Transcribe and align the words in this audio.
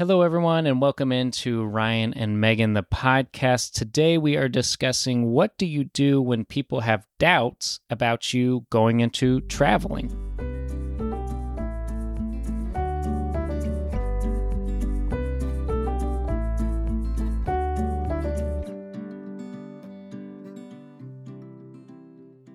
Hello, 0.00 0.22
everyone, 0.22 0.64
and 0.64 0.80
welcome 0.80 1.12
into 1.12 1.62
Ryan 1.66 2.14
and 2.14 2.40
Megan, 2.40 2.72
the 2.72 2.82
podcast. 2.82 3.72
Today, 3.72 4.16
we 4.16 4.34
are 4.34 4.48
discussing 4.48 5.26
what 5.26 5.58
do 5.58 5.66
you 5.66 5.84
do 5.84 6.22
when 6.22 6.46
people 6.46 6.80
have 6.80 7.04
doubts 7.18 7.80
about 7.90 8.32
you 8.32 8.64
going 8.70 9.00
into 9.00 9.42
traveling. 9.42 10.08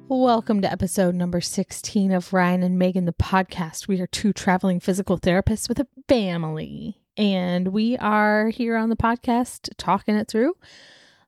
Welcome 0.07 0.64
to 0.64 0.71
episode 0.71 1.14
number 1.14 1.41
16 1.41 2.12
of 2.12 2.34
Ryan 2.34 2.64
and 2.64 2.80
Megan, 2.80 3.05
the 3.05 3.14
podcast. 3.14 3.88
We 3.88 4.02
are 4.02 4.07
two 4.07 4.34
traveling 4.34 4.80
physical 4.80 5.20
therapists 5.20 5.70
with 5.70 5.80
a 5.80 5.86
family, 6.07 7.04
and 7.18 7.70
we 7.70 7.97
are 7.97 8.50
here 8.50 8.75
on 8.75 8.89
the 8.89 8.95
podcast 8.95 9.70
talking 9.77 10.16
it 10.16 10.27
through, 10.27 10.55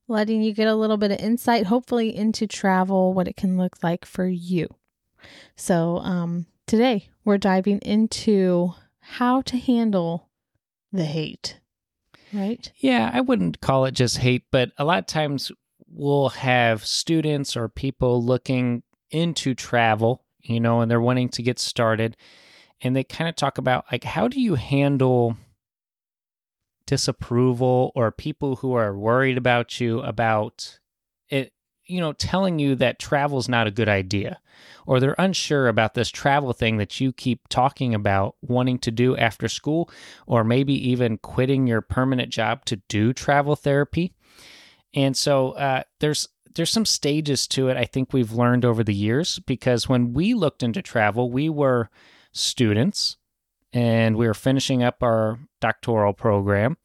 letting 0.07 0.41
you 0.41 0.53
get 0.53 0.67
a 0.67 0.75
little 0.75 0.97
bit 0.97 1.11
of 1.11 1.19
insight, 1.19 1.65
hopefully, 1.65 2.15
into 2.15 2.47
travel, 2.47 3.13
what 3.13 3.27
it 3.27 3.35
can 3.35 3.57
look 3.57 3.83
like 3.83 4.05
for 4.05 4.25
you. 4.25 4.67
So, 5.55 5.97
um, 5.99 6.45
today 6.65 7.09
we're 7.25 7.37
diving 7.37 7.79
into 7.79 8.73
how 8.99 9.41
to 9.41 9.57
handle 9.57 10.29
the 10.91 11.05
hate, 11.05 11.59
right? 12.33 12.71
Yeah, 12.77 13.09
I 13.13 13.21
wouldn't 13.21 13.61
call 13.61 13.85
it 13.85 13.93
just 13.93 14.17
hate, 14.17 14.43
but 14.51 14.71
a 14.77 14.85
lot 14.85 14.99
of 14.99 15.07
times 15.07 15.51
we'll 15.89 16.29
have 16.29 16.85
students 16.85 17.55
or 17.55 17.69
people 17.69 18.23
looking 18.23 18.83
into 19.11 19.53
travel, 19.53 20.23
you 20.41 20.59
know, 20.59 20.81
and 20.81 20.91
they're 20.91 21.01
wanting 21.01 21.29
to 21.29 21.43
get 21.43 21.59
started. 21.59 22.17
And 22.81 22.95
they 22.95 23.03
kind 23.03 23.27
of 23.27 23.35
talk 23.35 23.57
about 23.57 23.85
like, 23.91 24.03
how 24.03 24.27
do 24.27 24.39
you 24.39 24.55
handle 24.55 25.35
disapproval 26.87 27.91
or 27.93 28.11
people 28.11 28.55
who 28.57 28.73
are 28.73 28.97
worried 28.97 29.37
about 29.37 29.79
you 29.79 29.99
about 29.99 30.79
it, 31.29 31.53
you 31.85 31.99
know, 31.99 32.13
telling 32.13 32.57
you 32.57 32.73
that 32.75 32.97
travel's 32.97 33.47
not 33.47 33.67
a 33.67 33.71
good 33.71 33.89
idea, 33.89 34.39
or 34.87 34.99
they're 34.99 35.15
unsure 35.19 35.67
about 35.67 35.93
this 35.93 36.09
travel 36.09 36.53
thing 36.53 36.77
that 36.77 36.99
you 36.99 37.13
keep 37.13 37.47
talking 37.49 37.93
about 37.93 38.35
wanting 38.41 38.79
to 38.79 38.91
do 38.91 39.15
after 39.15 39.47
school, 39.47 39.91
or 40.25 40.43
maybe 40.43 40.73
even 40.89 41.17
quitting 41.19 41.67
your 41.67 41.81
permanent 41.81 42.31
job 42.31 42.65
to 42.65 42.77
do 42.89 43.13
travel 43.13 43.55
therapy. 43.55 44.13
And 44.93 45.15
so 45.15 45.51
uh, 45.51 45.83
there's 45.99 46.27
there's 46.55 46.71
some 46.71 46.85
stages 46.85 47.45
to 47.47 47.67
it 47.69 47.77
I 47.77 47.85
think 47.85 48.11
we've 48.11 48.31
learned 48.31 48.65
over 48.65 48.83
the 48.83 48.93
years 48.93 49.37
because 49.39 49.87
when 49.87 50.13
we 50.13 50.33
looked 50.33 50.63
into 50.63 50.81
travel, 50.81 51.29
we 51.29 51.49
were 51.49 51.91
students 52.31 53.17
and 53.77 54.17
we 54.17 54.25
were 54.25 54.33
finishing 54.33 54.81
up 54.81 55.03
our 55.03 55.37
doctoral 55.61 56.11
program. 56.11 56.77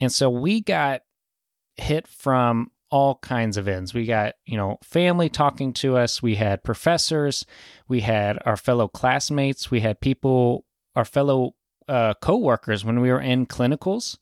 And 0.00 0.10
so 0.12 0.28
we 0.28 0.60
got 0.60 1.02
hit 1.76 2.08
from 2.08 2.72
all 2.90 3.20
kinds 3.22 3.56
of 3.56 3.68
ends. 3.68 3.94
We 3.94 4.04
got, 4.04 4.34
you 4.44 4.56
know, 4.56 4.78
family 4.82 5.28
talking 5.28 5.72
to 5.74 5.96
us, 5.96 6.20
we 6.24 6.34
had 6.34 6.64
professors, 6.64 7.46
we 7.86 8.00
had 8.00 8.40
our 8.44 8.56
fellow 8.56 8.88
classmates, 8.88 9.70
we 9.70 9.78
had 9.78 10.00
people, 10.00 10.64
our 10.96 11.04
fellow 11.04 11.54
uh, 11.86 12.14
co-workers 12.14 12.84
when 12.84 12.98
we 12.98 13.12
were 13.12 13.20
in 13.20 13.46
clinicals 13.46 14.18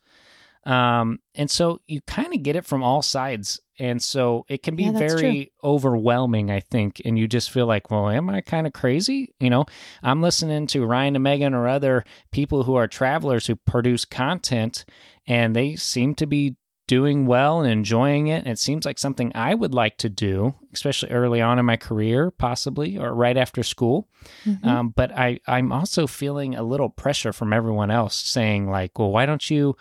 um, 0.64 1.18
and 1.34 1.50
so 1.50 1.80
you 1.86 2.00
kind 2.06 2.32
of 2.34 2.42
get 2.42 2.56
it 2.56 2.64
from 2.64 2.82
all 2.82 3.02
sides. 3.02 3.60
And 3.78 4.00
so 4.00 4.44
it 4.48 4.62
can 4.62 4.76
be 4.76 4.84
Yeah, 4.84 4.92
very 4.92 5.52
overwhelming, 5.64 6.50
I 6.50 6.60
think. 6.60 7.02
And 7.04 7.18
you 7.18 7.26
just 7.26 7.50
feel 7.50 7.66
like, 7.66 7.90
well, 7.90 8.08
am 8.08 8.30
I 8.30 8.40
kind 8.42 8.66
of 8.66 8.72
crazy? 8.72 9.34
You 9.40 9.50
know, 9.50 9.64
I'm 10.02 10.22
listening 10.22 10.68
to 10.68 10.86
Ryan 10.86 11.16
and 11.16 11.22
Megan 11.24 11.54
or 11.54 11.66
other 11.66 12.04
people 12.30 12.62
who 12.62 12.76
are 12.76 12.86
travelers 12.86 13.46
who 13.46 13.56
produce 13.56 14.04
content, 14.04 14.84
and 15.26 15.56
they 15.56 15.74
seem 15.74 16.14
to 16.16 16.26
be 16.26 16.56
doing 16.86 17.26
well 17.26 17.62
and 17.62 17.72
enjoying 17.72 18.26
it. 18.26 18.44
And 18.44 18.48
it 18.48 18.58
seems 18.58 18.84
like 18.84 18.98
something 18.98 19.32
I 19.34 19.54
would 19.54 19.72
like 19.74 19.96
to 19.98 20.08
do, 20.10 20.54
especially 20.72 21.10
early 21.10 21.40
on 21.40 21.58
in 21.58 21.64
my 21.64 21.76
career, 21.76 22.30
possibly, 22.30 22.98
or 22.98 23.14
right 23.14 23.36
after 23.36 23.62
school. 23.62 24.08
Mhm. 24.44 24.64
Um, 24.64 24.88
but 24.90 25.10
I, 25.16 25.40
I'm 25.46 25.72
also 25.72 26.06
feeling 26.06 26.54
a 26.54 26.62
little 26.62 26.90
pressure 26.90 27.32
from 27.32 27.52
everyone 27.52 27.90
else 27.90 28.14
saying, 28.14 28.70
like, 28.70 28.98
well, 28.98 29.10
why 29.10 29.26
don't 29.26 29.50
you 29.50 29.76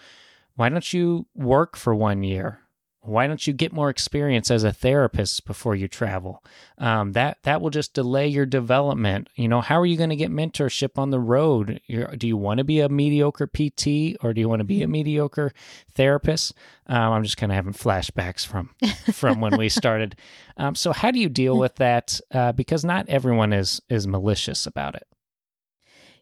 why 0.56 0.70
don't 0.70 0.94
you 0.94 1.28
work 1.36 1.76
for 1.76 1.96
one 1.96 2.24
year? 2.24 2.60
Why 3.04 3.26
don't 3.26 3.48
you 3.48 3.54
get 3.54 3.74
more 3.74 3.90
experience 3.90 4.52
as 4.52 4.64
a 4.64 4.72
therapist 4.72 5.48
before 5.48 5.76
you 5.76 5.88
travel? 5.88 6.44
Um, 6.78 7.14
that 7.14 7.40
that 7.44 7.60
will 7.60 7.72
just 7.72 7.96
delay 7.96 8.28
your 8.28 8.46
development. 8.46 9.28
You 9.36 9.48
know, 9.48 9.60
how 9.60 9.80
are 9.80 9.88
you 9.88 9.98
going 9.98 10.12
to 10.12 10.16
get 10.16 10.30
mentorship 10.30 11.00
on 11.00 11.10
the 11.10 11.20
road? 11.20 11.82
You're, 11.88 12.16
do 12.16 12.28
you 12.28 12.38
want 12.38 12.60
to 12.60 12.64
be 12.64 12.80
a 12.80 12.90
mediocre 12.90 13.48
PT 13.48 14.18
or 14.22 14.34
do 14.34 14.40
you 14.40 14.48
want 14.48 14.60
to 14.60 14.66
be 14.66 14.84
a 14.84 14.88
mediocre 15.00 15.52
therapist? 15.96 16.54
Um, 16.86 17.14
I'm 17.14 17.24
just 17.24 17.38
kind 17.38 17.52
of 17.52 17.56
having 17.56 17.74
flashbacks 17.74 18.46
from 18.46 18.70
from 19.12 19.42
when 19.42 19.58
we 19.58 19.68
started. 19.68 20.16
Um, 20.58 20.76
so, 20.76 20.94
how 20.94 21.10
do 21.10 21.18
you 21.18 21.30
deal 21.30 21.58
with 21.58 21.78
that? 21.78 22.22
Uh, 22.32 22.52
because 22.52 22.86
not 22.86 23.10
everyone 23.10 23.52
is 23.52 23.82
is 23.90 24.06
malicious 24.06 24.68
about 24.68 24.94
it. 24.94 25.08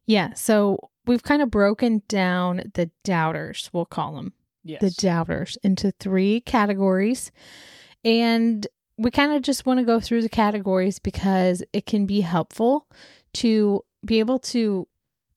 Yeah. 0.10 0.34
So 0.34 0.90
we've 1.10 1.24
kind 1.24 1.42
of 1.42 1.50
broken 1.50 2.04
down 2.08 2.62
the 2.76 2.92
doubters, 3.04 3.70
we'll 3.74 3.86
call 3.86 4.16
them. 4.16 4.34
Yes. 4.64 4.82
the 4.82 4.92
doubters 4.92 5.58
into 5.64 5.92
three 6.00 6.42
categories. 6.42 7.32
And 8.06 8.68
we 8.98 9.10
kind 9.10 9.32
of 9.32 9.42
just 9.42 9.66
want 9.66 9.80
to 9.80 9.86
go 9.86 10.00
through 10.00 10.22
the 10.22 10.30
categories 10.30 11.00
because 11.00 11.64
it 11.74 11.86
can 11.86 12.06
be 12.06 12.22
helpful 12.22 12.86
to 13.36 13.84
be 14.06 14.20
able 14.20 14.38
to 14.40 14.88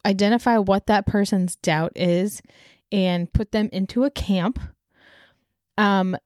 identify 0.04 0.58
what 0.58 0.86
that 0.86 1.06
person's 1.06 1.56
doubt 1.56 1.92
is 1.94 2.42
and 2.90 3.32
put 3.32 3.52
them 3.52 3.70
into 3.72 4.04
a 4.04 4.10
camp 4.10 4.58
um 5.78 6.16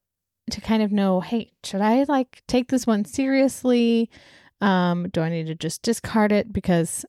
to 0.50 0.60
kind 0.60 0.82
of 0.82 0.90
know 0.90 1.20
hey 1.20 1.52
should 1.62 1.82
i 1.82 2.04
like 2.08 2.42
take 2.48 2.68
this 2.68 2.86
one 2.86 3.04
seriously 3.04 4.10
um 4.60 5.08
do 5.10 5.20
i 5.20 5.28
need 5.28 5.46
to 5.46 5.54
just 5.54 5.82
discard 5.82 6.32
it 6.32 6.52
because 6.52 7.04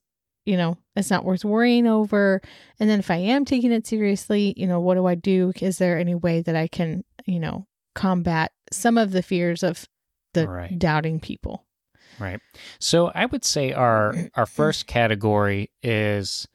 you 0.47 0.57
know 0.57 0.77
it's 0.95 1.11
not 1.11 1.25
worth 1.25 1.45
worrying 1.45 1.85
over 1.85 2.41
and 2.79 2.89
then 2.89 2.99
if 2.99 3.11
I 3.11 3.17
am 3.17 3.45
taking 3.45 3.71
it 3.71 3.85
seriously, 3.85 4.53
you 4.55 4.65
know, 4.65 4.79
what 4.79 4.95
do 4.95 5.05
I 5.05 5.15
do? 5.15 5.51
Is 5.61 5.77
there 5.77 5.97
any 5.99 6.15
way 6.15 6.41
that 6.41 6.55
I 6.55 6.67
can, 6.67 7.03
you 7.25 7.39
know, 7.39 7.67
combat 7.95 8.51
some 8.71 8.97
of 8.97 9.11
the 9.11 9.21
fears 9.21 9.63
of 9.63 9.85
the 10.33 10.47
Right. 10.47 10.77
doubting 10.79 11.19
people? 11.19 11.65
Right. 12.19 12.39
So 12.79 13.11
I 13.13 13.25
would 13.25 13.43
say 13.45 13.73
our 13.73 14.15
our 14.35 14.45
first 14.59 14.87
category 14.87 15.71
is 15.83 16.47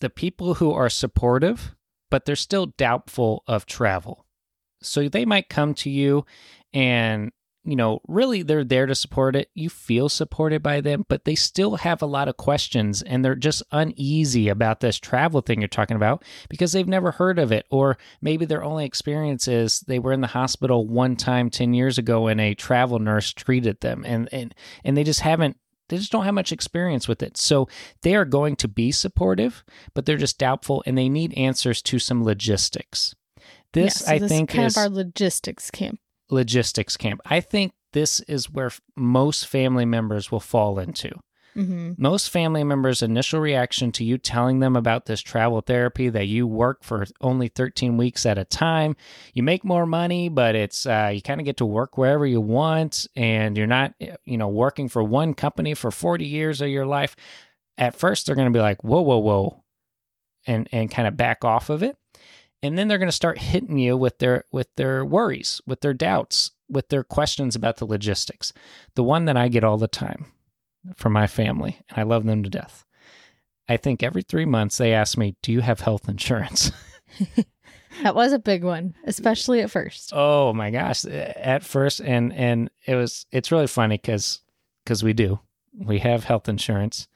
the 0.00 0.10
people 0.10 0.54
who 0.54 0.72
are 0.72 0.88
supportive, 0.90 1.74
but 2.10 2.24
they're 2.24 2.36
still 2.36 2.66
doubtful 2.78 3.42
of 3.46 3.66
travel. 3.66 4.24
So 4.80 5.08
they 5.08 5.24
might 5.24 5.48
come 5.48 5.74
to 5.74 5.90
you 5.90 6.24
and 6.72 7.32
you 7.68 7.76
know, 7.76 8.00
really 8.08 8.42
they're 8.42 8.64
there 8.64 8.86
to 8.86 8.94
support 8.94 9.36
it. 9.36 9.50
You 9.52 9.68
feel 9.68 10.08
supported 10.08 10.62
by 10.62 10.80
them, 10.80 11.04
but 11.06 11.26
they 11.26 11.34
still 11.34 11.76
have 11.76 12.00
a 12.00 12.06
lot 12.06 12.26
of 12.26 12.38
questions 12.38 13.02
and 13.02 13.22
they're 13.22 13.34
just 13.34 13.62
uneasy 13.70 14.48
about 14.48 14.80
this 14.80 14.98
travel 14.98 15.42
thing 15.42 15.60
you're 15.60 15.68
talking 15.68 15.96
about 15.96 16.24
because 16.48 16.72
they've 16.72 16.88
never 16.88 17.10
heard 17.10 17.38
of 17.38 17.52
it. 17.52 17.66
Or 17.70 17.98
maybe 18.22 18.46
their 18.46 18.64
only 18.64 18.86
experience 18.86 19.46
is 19.46 19.80
they 19.80 19.98
were 19.98 20.14
in 20.14 20.22
the 20.22 20.28
hospital 20.28 20.86
one 20.86 21.14
time 21.14 21.50
10 21.50 21.74
years 21.74 21.98
ago 21.98 22.26
and 22.26 22.40
a 22.40 22.54
travel 22.54 22.98
nurse 22.98 23.34
treated 23.34 23.82
them 23.82 24.02
and, 24.06 24.30
and, 24.32 24.54
and 24.82 24.96
they 24.96 25.04
just 25.04 25.20
haven't 25.20 25.58
they 25.88 25.96
just 25.96 26.12
don't 26.12 26.26
have 26.26 26.34
much 26.34 26.52
experience 26.52 27.08
with 27.08 27.22
it. 27.22 27.38
So 27.38 27.66
they 28.02 28.14
are 28.14 28.26
going 28.26 28.56
to 28.56 28.68
be 28.68 28.92
supportive, 28.92 29.64
but 29.94 30.04
they're 30.04 30.18
just 30.18 30.36
doubtful 30.38 30.82
and 30.84 30.98
they 30.98 31.08
need 31.08 31.32
answers 31.32 31.80
to 31.82 31.98
some 31.98 32.24
logistics. 32.24 33.14
This, 33.72 34.02
Yeah, 34.02 34.06
so 34.06 34.12
I 34.12 34.18
this 34.18 34.28
think, 34.30 34.50
is 34.50 34.54
kind 34.54 34.66
is 34.66 34.76
of 34.76 34.80
our 34.82 34.88
logistics 34.90 35.70
camp. 35.70 35.98
Logistics 36.30 36.96
camp. 36.96 37.20
I 37.26 37.40
think 37.40 37.72
this 37.92 38.20
is 38.20 38.50
where 38.50 38.66
f- 38.66 38.80
most 38.96 39.46
family 39.46 39.84
members 39.84 40.30
will 40.30 40.40
fall 40.40 40.78
into. 40.78 41.10
hmm 41.54 41.92
Most 41.96 42.30
family 42.30 42.62
members' 42.62 43.02
initial 43.02 43.40
reaction 43.40 43.90
to 43.92 44.04
you 44.04 44.18
telling 44.18 44.60
them 44.60 44.76
about 44.76 45.06
this 45.06 45.20
travel 45.20 45.60
therapy 45.60 46.08
that 46.10 46.26
you 46.26 46.46
work 46.46 46.84
for 46.84 47.06
only 47.20 47.48
13 47.48 47.96
weeks 47.96 48.26
at 48.26 48.38
a 48.38 48.44
time, 48.44 48.94
you 49.34 49.42
make 49.42 49.64
more 49.64 49.86
money, 49.86 50.28
but 50.28 50.54
it's 50.54 50.86
uh, 50.86 51.10
you 51.12 51.22
kind 51.22 51.40
of 51.40 51.44
get 51.46 51.56
to 51.56 51.66
work 51.66 51.96
wherever 51.98 52.26
you 52.26 52.40
want, 52.40 53.06
and 53.16 53.56
you're 53.56 53.66
not, 53.66 53.94
you 54.24 54.36
know, 54.36 54.48
working 54.48 54.88
for 54.88 55.02
one 55.02 55.34
company 55.34 55.74
for 55.74 55.90
40 55.90 56.24
years 56.26 56.60
of 56.60 56.68
your 56.68 56.86
life. 56.86 57.16
At 57.78 57.96
first, 57.96 58.26
they're 58.26 58.36
going 58.36 58.52
to 58.52 58.56
be 58.56 58.62
like, 58.62 58.84
"Whoa, 58.84 59.00
whoa, 59.00 59.18
whoa," 59.18 59.64
and 60.46 60.68
and 60.72 60.90
kind 60.90 61.08
of 61.08 61.16
back 61.16 61.44
off 61.44 61.70
of 61.70 61.82
it, 61.82 61.96
and 62.62 62.76
then 62.76 62.88
they're 62.88 62.98
going 62.98 63.08
to 63.08 63.12
start 63.12 63.38
hitting 63.38 63.78
you 63.78 63.96
with 63.96 64.18
their 64.18 64.44
with 64.52 64.68
their 64.76 65.04
worries, 65.04 65.60
with 65.66 65.80
their 65.80 65.94
doubts, 65.94 66.52
with 66.68 66.88
their 66.88 67.04
questions 67.04 67.54
about 67.54 67.76
the 67.76 67.86
logistics. 67.86 68.52
The 68.94 69.04
one 69.04 69.24
that 69.26 69.36
I 69.36 69.48
get 69.48 69.64
all 69.64 69.78
the 69.78 69.88
time 69.88 70.26
from 70.96 71.12
my 71.12 71.26
family, 71.26 71.80
and 71.88 71.98
I 71.98 72.02
love 72.02 72.24
them 72.24 72.42
to 72.42 72.50
death. 72.50 72.84
I 73.68 73.76
think 73.76 74.02
every 74.02 74.22
three 74.22 74.46
months 74.46 74.78
they 74.78 74.92
ask 74.92 75.18
me, 75.18 75.36
"Do 75.42 75.52
you 75.52 75.60
have 75.60 75.80
health 75.80 76.08
insurance?" 76.08 76.72
That 78.02 78.14
was 78.14 78.32
a 78.32 78.38
big 78.38 78.62
one, 78.62 78.94
especially 79.04 79.60
at 79.60 79.70
first. 79.70 80.12
oh 80.14 80.52
my 80.52 80.70
gosh! 80.70 81.04
At 81.04 81.64
first, 81.64 82.00
and 82.00 82.32
and 82.32 82.70
it 82.86 82.94
was 82.94 83.26
it's 83.32 83.50
really 83.50 83.66
funny 83.66 83.96
because 83.96 84.40
because 84.84 85.02
we 85.02 85.12
do 85.12 85.40
we 85.74 85.98
have 86.00 86.24
health 86.24 86.48
insurance, 86.48 87.08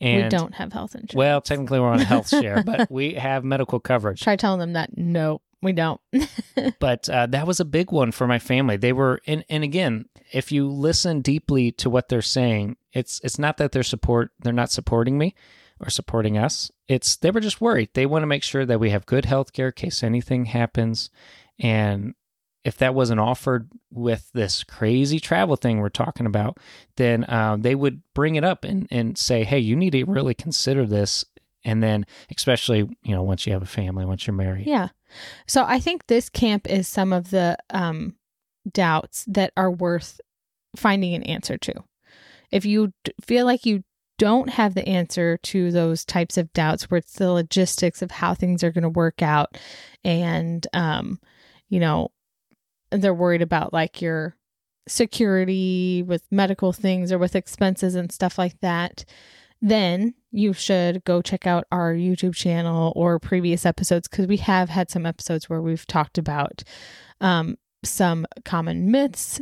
And 0.00 0.24
we 0.24 0.28
don't 0.28 0.54
have 0.54 0.72
health 0.72 0.94
insurance. 0.94 1.14
Well, 1.14 1.40
technically 1.40 1.80
we're 1.80 1.88
on 1.88 2.00
a 2.00 2.04
health 2.04 2.28
share, 2.30 2.62
but 2.62 2.90
we 2.90 3.14
have 3.14 3.44
medical 3.44 3.80
coverage. 3.80 4.20
Try 4.22 4.36
telling 4.36 4.60
them 4.60 4.74
that 4.74 4.96
no, 4.96 5.40
we 5.62 5.72
don't. 5.72 6.00
but 6.80 7.08
uh, 7.08 7.26
that 7.26 7.46
was 7.46 7.60
a 7.60 7.64
big 7.64 7.92
one 7.92 8.12
for 8.12 8.26
my 8.26 8.38
family. 8.38 8.76
They 8.76 8.92
were, 8.92 9.20
and, 9.26 9.44
and 9.48 9.64
again, 9.64 10.06
if 10.32 10.52
you 10.52 10.68
listen 10.68 11.22
deeply 11.22 11.72
to 11.72 11.88
what 11.88 12.08
they're 12.08 12.22
saying, 12.22 12.76
it's 12.92 13.20
it's 13.22 13.38
not 13.38 13.58
that 13.58 13.72
they're 13.72 13.82
support 13.82 14.30
they're 14.40 14.52
not 14.52 14.70
supporting 14.70 15.18
me 15.18 15.34
or 15.80 15.90
supporting 15.90 16.38
us. 16.38 16.70
It's 16.88 17.16
they 17.16 17.30
were 17.30 17.40
just 17.40 17.60
worried. 17.60 17.90
They 17.94 18.06
want 18.06 18.22
to 18.22 18.26
make 18.26 18.42
sure 18.42 18.64
that 18.64 18.80
we 18.80 18.90
have 18.90 19.06
good 19.06 19.24
health 19.24 19.52
care 19.52 19.68
in 19.68 19.72
case 19.72 20.02
anything 20.02 20.46
happens, 20.46 21.10
and 21.58 22.14
if 22.66 22.76
that 22.78 22.96
wasn't 22.96 23.20
offered 23.20 23.70
with 23.92 24.28
this 24.34 24.64
crazy 24.64 25.20
travel 25.20 25.54
thing 25.54 25.78
we're 25.78 25.88
talking 25.88 26.26
about, 26.26 26.58
then 26.96 27.24
uh, 27.28 27.56
they 27.56 27.76
would 27.76 28.02
bring 28.12 28.34
it 28.34 28.42
up 28.42 28.64
and, 28.64 28.88
and 28.90 29.16
say, 29.16 29.44
hey, 29.44 29.60
you 29.60 29.76
need 29.76 29.92
to 29.92 30.04
really 30.04 30.34
consider 30.34 30.84
this. 30.84 31.24
And 31.64 31.80
then, 31.80 32.06
especially, 32.36 32.80
you 33.04 33.14
know, 33.14 33.22
once 33.22 33.46
you 33.46 33.52
have 33.52 33.62
a 33.62 33.66
family, 33.66 34.04
once 34.04 34.26
you're 34.26 34.34
married. 34.34 34.66
Yeah. 34.66 34.88
So 35.46 35.64
I 35.64 35.78
think 35.78 36.08
this 36.08 36.28
camp 36.28 36.68
is 36.68 36.88
some 36.88 37.12
of 37.12 37.30
the 37.30 37.56
um, 37.70 38.16
doubts 38.70 39.24
that 39.28 39.52
are 39.56 39.70
worth 39.70 40.20
finding 40.74 41.14
an 41.14 41.22
answer 41.22 41.56
to. 41.58 41.84
If 42.50 42.64
you 42.64 42.92
d- 43.04 43.12
feel 43.24 43.46
like 43.46 43.64
you 43.64 43.84
don't 44.18 44.50
have 44.50 44.74
the 44.74 44.88
answer 44.88 45.38
to 45.44 45.70
those 45.70 46.04
types 46.04 46.36
of 46.36 46.52
doubts, 46.52 46.90
where 46.90 46.98
it's 46.98 47.14
the 47.14 47.30
logistics 47.30 48.02
of 48.02 48.10
how 48.10 48.34
things 48.34 48.64
are 48.64 48.72
going 48.72 48.82
to 48.82 48.88
work 48.88 49.22
out, 49.22 49.56
and, 50.04 50.66
um, 50.72 51.20
you 51.68 51.78
know, 51.78 52.10
they're 52.90 53.14
worried 53.14 53.42
about 53.42 53.72
like 53.72 54.00
your 54.00 54.36
security 54.88 56.02
with 56.02 56.22
medical 56.30 56.72
things 56.72 57.10
or 57.10 57.18
with 57.18 57.34
expenses 57.34 57.94
and 57.94 58.12
stuff 58.12 58.38
like 58.38 58.58
that, 58.60 59.04
then 59.60 60.14
you 60.30 60.52
should 60.52 61.02
go 61.04 61.22
check 61.22 61.46
out 61.46 61.64
our 61.72 61.94
YouTube 61.94 62.34
channel 62.34 62.92
or 62.94 63.18
previous 63.18 63.66
episodes 63.66 64.08
because 64.08 64.26
we 64.26 64.36
have 64.36 64.68
had 64.68 64.90
some 64.90 65.06
episodes 65.06 65.48
where 65.48 65.62
we've 65.62 65.86
talked 65.86 66.18
about 66.18 66.62
um, 67.20 67.56
some 67.84 68.26
common 68.44 68.90
myths 68.90 69.40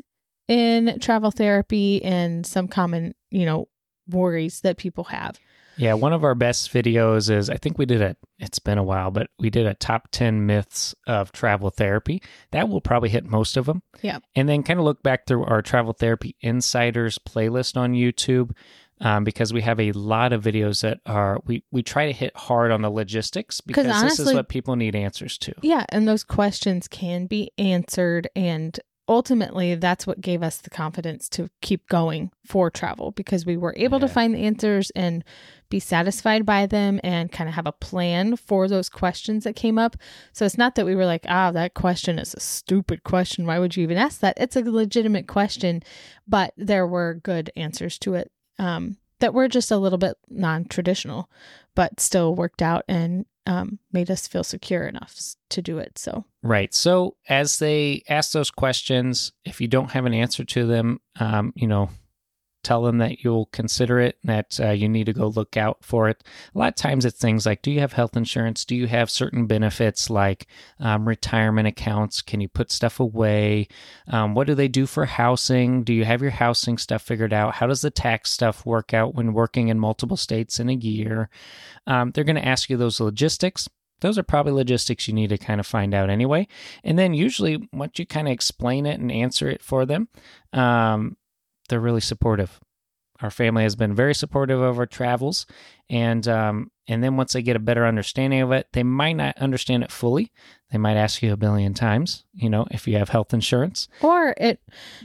in 0.48 0.98
travel 1.00 1.30
therapy 1.30 2.02
and 2.04 2.46
some 2.46 2.68
common, 2.68 3.14
you 3.30 3.44
know, 3.44 3.68
worries 4.08 4.60
that 4.60 4.76
people 4.76 5.04
have. 5.04 5.38
Yeah, 5.76 5.94
one 5.94 6.12
of 6.12 6.24
our 6.24 6.34
best 6.34 6.72
videos 6.72 7.30
is 7.30 7.50
I 7.50 7.56
think 7.56 7.78
we 7.78 7.86
did 7.86 8.02
a 8.02 8.16
it's 8.38 8.58
been 8.58 8.78
a 8.78 8.82
while, 8.82 9.10
but 9.10 9.28
we 9.38 9.50
did 9.50 9.66
a 9.66 9.74
top 9.74 10.08
10 10.10 10.46
myths 10.46 10.94
of 11.06 11.32
travel 11.32 11.70
therapy. 11.70 12.22
That 12.50 12.68
will 12.68 12.80
probably 12.80 13.08
hit 13.08 13.24
most 13.24 13.56
of 13.56 13.66
them. 13.66 13.82
Yeah. 14.02 14.18
And 14.34 14.48
then 14.48 14.62
kind 14.62 14.78
of 14.78 14.84
look 14.84 15.02
back 15.02 15.26
through 15.26 15.44
our 15.44 15.62
travel 15.62 15.92
therapy 15.92 16.36
insiders 16.40 17.18
playlist 17.18 17.76
on 17.76 17.92
YouTube. 17.92 18.52
Um, 19.00 19.24
because 19.24 19.52
we 19.52 19.60
have 19.62 19.80
a 19.80 19.90
lot 19.90 20.32
of 20.32 20.44
videos 20.44 20.82
that 20.82 21.00
are 21.04 21.40
we 21.44 21.64
we 21.72 21.82
try 21.82 22.06
to 22.06 22.12
hit 22.12 22.34
hard 22.36 22.70
on 22.70 22.80
the 22.80 22.90
logistics 22.90 23.60
because 23.60 23.86
this 23.86 24.20
is 24.20 24.32
what 24.32 24.48
people 24.48 24.76
need 24.76 24.94
answers 24.94 25.36
to. 25.38 25.52
Yeah, 25.62 25.84
and 25.88 26.06
those 26.06 26.22
questions 26.22 26.86
can 26.86 27.26
be 27.26 27.50
answered 27.58 28.28
and 28.36 28.78
ultimately 29.08 29.74
that's 29.74 30.06
what 30.06 30.20
gave 30.20 30.42
us 30.42 30.58
the 30.58 30.70
confidence 30.70 31.28
to 31.28 31.50
keep 31.60 31.88
going 31.88 32.30
for 32.46 32.70
travel 32.70 33.10
because 33.10 33.44
we 33.44 33.56
were 33.56 33.74
able 33.76 34.00
to 34.00 34.08
find 34.08 34.34
the 34.34 34.44
answers 34.44 34.90
and 34.90 35.22
be 35.68 35.78
satisfied 35.78 36.46
by 36.46 36.66
them 36.66 37.00
and 37.04 37.32
kind 37.32 37.48
of 37.48 37.54
have 37.54 37.66
a 37.66 37.72
plan 37.72 38.36
for 38.36 38.66
those 38.68 38.88
questions 38.88 39.44
that 39.44 39.56
came 39.56 39.78
up. 39.78 39.96
So 40.32 40.46
it's 40.46 40.58
not 40.58 40.74
that 40.74 40.86
we 40.86 40.94
were 40.94 41.06
like, 41.06 41.26
"Ah, 41.28 41.50
that 41.50 41.74
question 41.74 42.18
is 42.18 42.34
a 42.34 42.40
stupid 42.40 43.04
question. 43.04 43.46
Why 43.46 43.58
would 43.58 43.76
you 43.76 43.82
even 43.82 43.98
ask 43.98 44.20
that?" 44.20 44.38
It's 44.38 44.56
a 44.56 44.62
legitimate 44.62 45.26
question, 45.26 45.82
but 46.26 46.54
there 46.56 46.86
were 46.86 47.20
good 47.22 47.50
answers 47.56 47.98
to 48.00 48.14
it 48.14 48.30
um, 48.58 48.96
that 49.20 49.34
were 49.34 49.48
just 49.48 49.70
a 49.70 49.76
little 49.78 49.98
bit 49.98 50.16
non-traditional, 50.30 51.28
but 51.74 52.00
still 52.00 52.34
worked 52.34 52.62
out 52.62 52.84
and 52.88 53.26
um, 53.46 53.78
made 53.92 54.10
us 54.10 54.26
feel 54.26 54.44
secure 54.44 54.86
enough 54.86 55.18
to 55.50 55.62
do 55.62 55.78
it. 55.78 55.98
So 55.98 56.24
Right. 56.42 56.72
So 56.74 57.16
as 57.28 57.58
they 57.58 58.02
ask 58.08 58.32
those 58.32 58.50
questions, 58.50 59.32
if 59.44 59.60
you 59.60 59.68
don't 59.68 59.90
have 59.90 60.06
an 60.06 60.14
answer 60.14 60.44
to 60.44 60.66
them, 60.66 61.00
um, 61.20 61.52
you 61.54 61.66
know, 61.66 61.90
tell 62.64 62.82
them 62.82 62.98
that 62.98 63.22
you'll 63.22 63.46
consider 63.46 64.00
it, 64.00 64.18
and 64.22 64.30
that 64.30 64.60
uh, 64.60 64.70
you 64.70 64.88
need 64.88 65.04
to 65.04 65.12
go 65.12 65.28
look 65.28 65.56
out 65.56 65.78
for 65.82 66.08
it. 66.08 66.24
A 66.54 66.58
lot 66.58 66.68
of 66.68 66.74
times 66.74 67.04
it's 67.04 67.18
things 67.18 67.46
like, 67.46 67.62
do 67.62 67.70
you 67.70 67.80
have 67.80 67.92
health 67.92 68.16
insurance? 68.16 68.64
Do 68.64 68.74
you 68.74 68.86
have 68.86 69.10
certain 69.10 69.46
benefits 69.46 70.10
like 70.10 70.46
um, 70.80 71.06
retirement 71.06 71.68
accounts? 71.68 72.22
Can 72.22 72.40
you 72.40 72.48
put 72.48 72.72
stuff 72.72 72.98
away? 73.00 73.68
Um, 74.08 74.34
what 74.34 74.46
do 74.46 74.54
they 74.54 74.68
do 74.68 74.86
for 74.86 75.04
housing? 75.04 75.84
Do 75.84 75.92
you 75.92 76.04
have 76.04 76.22
your 76.22 76.30
housing 76.30 76.78
stuff 76.78 77.02
figured 77.02 77.32
out? 77.32 77.54
How 77.54 77.66
does 77.66 77.82
the 77.82 77.90
tax 77.90 78.30
stuff 78.30 78.66
work 78.66 78.94
out 78.94 79.14
when 79.14 79.32
working 79.32 79.68
in 79.68 79.78
multiple 79.78 80.16
states 80.16 80.58
in 80.58 80.68
a 80.68 80.74
year? 80.74 81.28
Um, 81.86 82.10
they're 82.10 82.24
going 82.24 82.36
to 82.36 82.48
ask 82.48 82.70
you 82.70 82.76
those 82.76 83.00
logistics 83.00 83.68
those 84.04 84.18
are 84.18 84.22
probably 84.22 84.52
logistics 84.52 85.08
you 85.08 85.14
need 85.14 85.30
to 85.30 85.38
kind 85.38 85.60
of 85.60 85.66
find 85.66 85.94
out 85.94 86.10
anyway. 86.10 86.46
And 86.82 86.98
then 86.98 87.14
usually, 87.14 87.66
once 87.72 87.98
you 87.98 88.04
kind 88.04 88.28
of 88.28 88.32
explain 88.32 88.84
it 88.84 89.00
and 89.00 89.10
answer 89.10 89.48
it 89.48 89.62
for 89.62 89.86
them, 89.86 90.08
um, 90.52 91.16
they're 91.68 91.80
really 91.80 92.00
supportive. 92.00 92.60
Our 93.20 93.30
family 93.30 93.62
has 93.62 93.76
been 93.76 93.94
very 93.94 94.14
supportive 94.14 94.60
of 94.60 94.78
our 94.78 94.86
travels, 94.86 95.46
and 95.88 96.26
um, 96.26 96.72
and 96.88 97.02
then 97.02 97.16
once 97.16 97.32
they 97.32 97.42
get 97.42 97.54
a 97.56 97.60
better 97.60 97.86
understanding 97.86 98.40
of 98.40 98.50
it, 98.50 98.66
they 98.72 98.82
might 98.82 99.12
not 99.12 99.38
understand 99.38 99.84
it 99.84 99.92
fully. 99.92 100.32
They 100.72 100.78
might 100.78 100.96
ask 100.96 101.22
you 101.22 101.32
a 101.32 101.36
billion 101.36 101.72
times, 101.72 102.24
you 102.34 102.50
know, 102.50 102.66
if 102.72 102.88
you 102.88 102.98
have 102.98 103.10
health 103.10 103.32
insurance. 103.32 103.86
or 104.02 104.34
it 104.36 104.60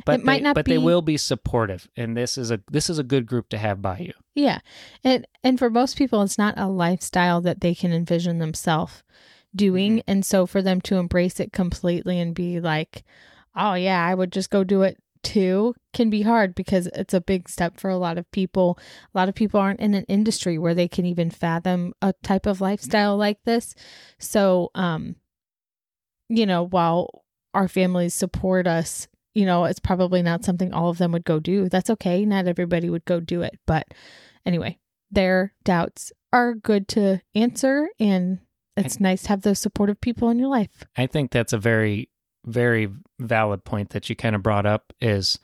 But 0.05 0.21
It 0.21 0.25
might 0.25 0.41
not 0.41 0.55
but 0.55 0.65
they 0.65 0.79
will 0.79 1.03
be 1.03 1.17
supportive, 1.17 1.87
and 1.95 2.17
this 2.17 2.37
is 2.37 2.49
a 2.49 2.59
this 2.71 2.89
is 2.89 2.97
a 2.97 3.03
good 3.03 3.27
group 3.27 3.49
to 3.49 3.59
have 3.59 3.79
by 3.79 3.99
you. 3.99 4.13
Yeah. 4.33 4.59
And 5.03 5.27
and 5.43 5.59
for 5.59 5.69
most 5.69 5.95
people 5.95 6.23
it's 6.23 6.37
not 6.37 6.55
a 6.57 6.67
lifestyle 6.67 7.41
that 7.41 7.61
they 7.61 7.75
can 7.75 7.93
envision 7.93 8.39
themselves 8.39 9.03
doing 9.55 10.01
and 10.07 10.25
so 10.25 10.45
for 10.45 10.61
them 10.61 10.79
to 10.79 10.97
embrace 10.97 11.39
it 11.39 11.53
completely 11.53 12.19
and 12.19 12.33
be 12.33 12.59
like, 12.59 13.03
"Oh 13.55 13.75
yeah, 13.75 14.03
I 14.03 14.15
would 14.15 14.31
just 14.31 14.49
go 14.49 14.63
do 14.63 14.81
it 14.81 14.97
too." 15.23 15.75
can 15.93 16.09
be 16.09 16.21
hard 16.21 16.53
because 16.55 16.87
it's 16.87 17.13
a 17.13 17.21
big 17.21 17.49
step 17.49 17.79
for 17.79 17.89
a 17.89 17.97
lot 17.97 18.17
of 18.17 18.29
people. 18.31 18.77
A 19.13 19.17
lot 19.17 19.29
of 19.29 19.35
people 19.35 19.59
aren't 19.59 19.79
in 19.79 19.93
an 19.93 20.05
industry 20.07 20.57
where 20.57 20.75
they 20.75 20.87
can 20.87 21.05
even 21.05 21.29
fathom 21.31 21.93
a 22.01 22.13
type 22.23 22.45
of 22.45 22.61
lifestyle 22.61 23.17
like 23.17 23.43
this. 23.43 23.75
So, 24.19 24.69
um 24.75 25.15
you 26.29 26.45
know, 26.45 26.67
while 26.67 27.23
our 27.55 27.67
families 27.67 28.13
support 28.13 28.67
us, 28.67 29.07
you 29.33 29.45
know, 29.45 29.65
it's 29.65 29.79
probably 29.79 30.21
not 30.21 30.45
something 30.45 30.73
all 30.73 30.89
of 30.89 30.99
them 30.99 31.11
would 31.11 31.25
go 31.25 31.39
do. 31.39 31.69
That's 31.69 31.89
okay. 31.89 32.23
Not 32.23 32.47
everybody 32.47 32.89
would 32.89 33.05
go 33.05 33.19
do 33.19 33.41
it, 33.41 33.59
but 33.65 33.87
anyway, 34.45 34.77
their 35.09 35.53
doubts 35.63 36.11
are 36.31 36.53
good 36.53 36.87
to 36.89 37.21
answer 37.33 37.89
and 37.99 38.39
it's 38.77 38.99
nice 38.99 39.23
to 39.23 39.29
have 39.29 39.41
those 39.41 39.59
supportive 39.59 39.99
people 39.99 40.29
in 40.29 40.39
your 40.39 40.47
life. 40.47 40.85
I 40.95 41.07
think 41.07 41.31
that's 41.31 41.51
a 41.51 41.57
very, 41.57 42.09
very 42.45 42.89
valid 43.19 43.63
point 43.63 43.89
that 43.91 44.09
you 44.09 44.15
kind 44.15 44.35
of 44.35 44.43
brought 44.43 44.65
up. 44.65 44.93
Is 45.01 45.39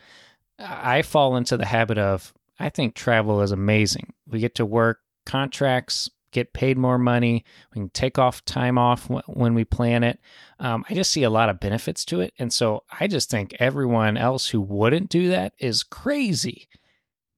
I 0.60 1.02
fall 1.02 1.36
into 1.36 1.58
the 1.58 1.66
habit 1.66 1.98
of 1.98 2.34
I 2.60 2.70
think 2.70 2.96
travel 2.96 3.42
is 3.42 3.52
amazing. 3.52 4.14
We 4.28 4.40
get 4.40 4.56
to 4.56 4.66
work 4.66 5.00
contracts, 5.26 6.10
get 6.32 6.54
paid 6.54 6.78
more 6.78 6.98
money. 6.98 7.44
We 7.74 7.80
can 7.80 7.90
take 7.90 8.18
off 8.20 8.44
time 8.46 8.78
off 8.78 9.10
when 9.28 9.54
we 9.54 9.66
plan 9.66 10.04
it. 10.04 10.20
Um, 10.60 10.86
I 10.90 10.94
just 10.94 11.12
see 11.12 11.24
a 11.24 11.30
lot 11.30 11.50
of 11.50 11.60
benefits 11.60 12.06
to 12.06 12.22
it, 12.22 12.34
and 12.40 12.52
so 12.52 12.84
I 13.00 13.08
just 13.08 13.30
think 13.30 13.56
everyone 13.60 14.18
else 14.18 14.48
who 14.50 14.62
wouldn't 14.62 15.10
do 15.10 15.30
that 15.30 15.54
is 15.60 15.84
crazy. 15.84 16.68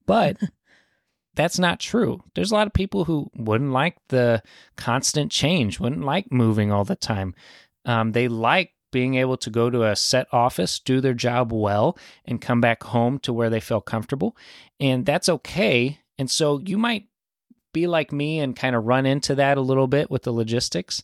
But 0.06 0.36
that's 1.34 1.58
not 1.58 1.78
true. 1.78 2.22
There's 2.34 2.50
a 2.50 2.54
lot 2.54 2.66
of 2.66 2.72
people 2.72 3.04
who 3.04 3.30
wouldn't 3.36 3.72
like 3.72 3.96
the 4.08 4.42
constant 4.76 5.30
change, 5.30 5.78
wouldn't 5.78 6.04
like 6.04 6.32
moving 6.32 6.72
all 6.72 6.84
the 6.84 6.96
time. 6.96 7.34
Um, 7.84 8.10
they 8.12 8.26
like 8.26 8.72
being 8.90 9.14
able 9.16 9.36
to 9.36 9.50
go 9.50 9.70
to 9.70 9.84
a 9.84 9.96
set 9.96 10.26
office, 10.32 10.78
do 10.78 11.00
their 11.00 11.14
job 11.14 11.52
well, 11.52 11.98
and 12.24 12.40
come 12.40 12.60
back 12.60 12.82
home 12.84 13.18
to 13.20 13.32
where 13.32 13.50
they 13.50 13.60
feel 13.60 13.80
comfortable. 13.80 14.36
And 14.80 15.04
that's 15.04 15.28
okay. 15.28 16.00
And 16.18 16.30
so 16.30 16.58
you 16.58 16.78
might 16.78 17.06
be 17.72 17.86
like 17.86 18.12
me 18.12 18.40
and 18.40 18.56
kind 18.56 18.74
of 18.74 18.86
run 18.86 19.06
into 19.06 19.34
that 19.34 19.58
a 19.58 19.62
little 19.62 19.86
bit 19.86 20.10
with 20.10 20.22
the 20.22 20.32
logistics 20.32 21.02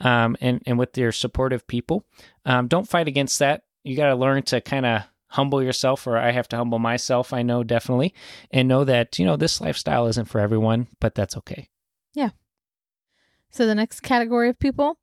um, 0.00 0.36
and, 0.40 0.62
and 0.66 0.78
with 0.78 0.96
your 0.96 1.12
supportive 1.12 1.66
people. 1.66 2.04
Um, 2.44 2.68
don't 2.68 2.88
fight 2.88 3.08
against 3.08 3.40
that. 3.40 3.64
You 3.82 3.96
got 3.96 4.08
to 4.08 4.14
learn 4.14 4.42
to 4.44 4.60
kind 4.60 4.86
of 4.86 5.02
humble 5.28 5.62
yourself, 5.62 6.06
or 6.06 6.16
I 6.16 6.30
have 6.30 6.46
to 6.48 6.56
humble 6.56 6.78
myself, 6.78 7.32
I 7.32 7.42
know 7.42 7.64
definitely, 7.64 8.14
and 8.52 8.68
know 8.68 8.84
that, 8.84 9.18
you 9.18 9.26
know, 9.26 9.36
this 9.36 9.60
lifestyle 9.60 10.06
isn't 10.06 10.28
for 10.28 10.40
everyone, 10.40 10.86
but 11.00 11.16
that's 11.16 11.36
okay. 11.38 11.68
Yeah. 12.14 12.30
So 13.50 13.66
the 13.66 13.74
next 13.74 14.00
category 14.00 14.48
of 14.48 14.60
people, 14.60 14.96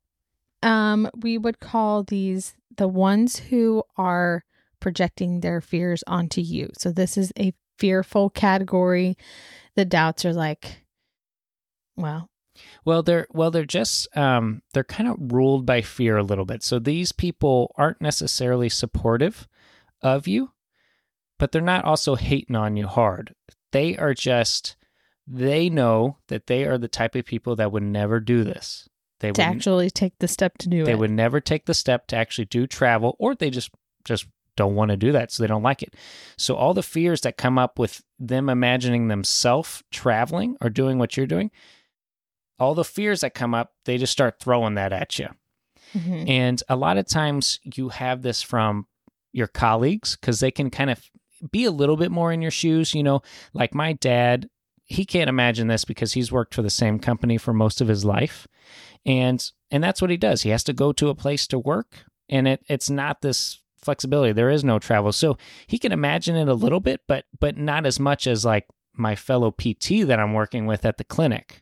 um, 0.62 1.08
we 1.16 1.38
would 1.38 1.60
call 1.60 2.04
these 2.04 2.54
the 2.76 2.88
ones 2.88 3.38
who 3.38 3.82
are 3.96 4.44
projecting 4.80 5.40
their 5.40 5.60
fears 5.60 6.02
onto 6.06 6.40
you. 6.40 6.70
So 6.78 6.90
this 6.90 7.16
is 7.16 7.32
a 7.38 7.52
fearful 7.78 8.30
category. 8.30 9.16
The 9.76 9.84
doubts 9.84 10.24
are 10.24 10.32
like, 10.32 10.84
well, 11.96 12.28
Well, 12.84 13.02
they're 13.02 13.26
well, 13.30 13.50
they're 13.50 13.64
just 13.64 14.14
um, 14.16 14.62
they're 14.72 14.84
kind 14.84 15.08
of 15.08 15.16
ruled 15.32 15.66
by 15.66 15.82
fear 15.82 16.16
a 16.16 16.22
little 16.22 16.44
bit. 16.44 16.62
So 16.62 16.78
these 16.78 17.12
people 17.12 17.74
aren't 17.76 18.00
necessarily 18.00 18.68
supportive 18.68 19.46
of 20.02 20.26
you, 20.26 20.52
but 21.38 21.52
they're 21.52 21.62
not 21.62 21.84
also 21.84 22.14
hating 22.14 22.56
on 22.56 22.76
you 22.76 22.86
hard. 22.86 23.34
They 23.72 23.96
are 23.96 24.14
just 24.14 24.76
they 25.26 25.70
know 25.70 26.18
that 26.28 26.46
they 26.46 26.64
are 26.64 26.78
the 26.78 26.88
type 26.88 27.14
of 27.14 27.24
people 27.24 27.56
that 27.56 27.72
would 27.72 27.82
never 27.84 28.20
do 28.20 28.44
this. 28.44 28.88
They 29.22 29.30
to 29.32 29.40
would 29.40 29.56
actually 29.56 29.90
take 29.90 30.18
the 30.18 30.28
step 30.28 30.58
to 30.58 30.68
do 30.68 30.78
they 30.78 30.82
it. 30.82 30.86
They 30.86 30.94
would 30.94 31.10
never 31.10 31.40
take 31.40 31.64
the 31.64 31.74
step 31.74 32.06
to 32.08 32.16
actually 32.16 32.44
do 32.46 32.66
travel 32.66 33.16
or 33.18 33.34
they 33.34 33.48
just 33.50 33.70
just 34.04 34.26
don't 34.56 34.74
want 34.74 34.90
to 34.90 34.96
do 34.96 35.12
that 35.12 35.32
so 35.32 35.42
they 35.42 35.46
don't 35.46 35.62
like 35.62 35.82
it. 35.82 35.94
So 36.36 36.56
all 36.56 36.74
the 36.74 36.82
fears 36.82 37.22
that 37.22 37.38
come 37.38 37.58
up 37.58 37.78
with 37.78 38.02
them 38.18 38.48
imagining 38.48 39.08
themselves 39.08 39.82
traveling 39.90 40.56
or 40.60 40.68
doing 40.68 40.98
what 40.98 41.16
you're 41.16 41.26
doing, 41.26 41.50
all 42.58 42.74
the 42.74 42.84
fears 42.84 43.22
that 43.22 43.34
come 43.34 43.54
up, 43.54 43.72
they 43.86 43.96
just 43.96 44.12
start 44.12 44.38
throwing 44.40 44.74
that 44.74 44.92
at 44.92 45.18
you. 45.18 45.28
Mhm. 45.94 46.28
And 46.28 46.62
a 46.68 46.76
lot 46.76 46.98
of 46.98 47.06
times 47.06 47.60
you 47.64 47.88
have 47.90 48.22
this 48.22 48.42
from 48.42 48.86
your 49.32 49.46
colleagues 49.46 50.16
because 50.16 50.40
they 50.40 50.50
can 50.50 50.68
kind 50.70 50.90
of 50.90 51.00
be 51.50 51.64
a 51.64 51.70
little 51.70 51.96
bit 51.96 52.10
more 52.10 52.32
in 52.32 52.42
your 52.42 52.50
shoes. 52.50 52.94
You 52.94 53.02
know, 53.02 53.22
like 53.54 53.74
my 53.74 53.94
dad, 53.94 54.48
he 54.84 55.04
can't 55.04 55.30
imagine 55.30 55.68
this 55.68 55.84
because 55.84 56.12
he's 56.12 56.30
worked 56.30 56.54
for 56.54 56.62
the 56.62 56.70
same 56.70 56.98
company 56.98 57.38
for 57.38 57.52
most 57.54 57.80
of 57.80 57.88
his 57.88 58.04
life. 58.04 58.46
And 59.04 59.44
and 59.70 59.82
that's 59.82 60.00
what 60.00 60.10
he 60.10 60.16
does. 60.16 60.42
He 60.42 60.50
has 60.50 60.64
to 60.64 60.72
go 60.72 60.92
to 60.92 61.08
a 61.08 61.14
place 61.14 61.46
to 61.48 61.58
work 61.58 62.04
and 62.28 62.46
it 62.46 62.64
it's 62.68 62.90
not 62.90 63.22
this 63.22 63.60
flexibility. 63.82 64.32
There 64.32 64.50
is 64.50 64.64
no 64.64 64.78
travel. 64.78 65.12
So 65.12 65.36
he 65.66 65.78
can 65.78 65.92
imagine 65.92 66.36
it 66.36 66.48
a 66.48 66.54
little 66.54 66.80
bit, 66.80 67.00
but 67.08 67.24
but 67.38 67.56
not 67.56 67.86
as 67.86 67.98
much 67.98 68.26
as 68.26 68.44
like 68.44 68.66
my 68.94 69.14
fellow 69.14 69.50
PT 69.50 70.06
that 70.06 70.20
I'm 70.20 70.34
working 70.34 70.66
with 70.66 70.84
at 70.84 70.98
the 70.98 71.04
clinic 71.04 71.61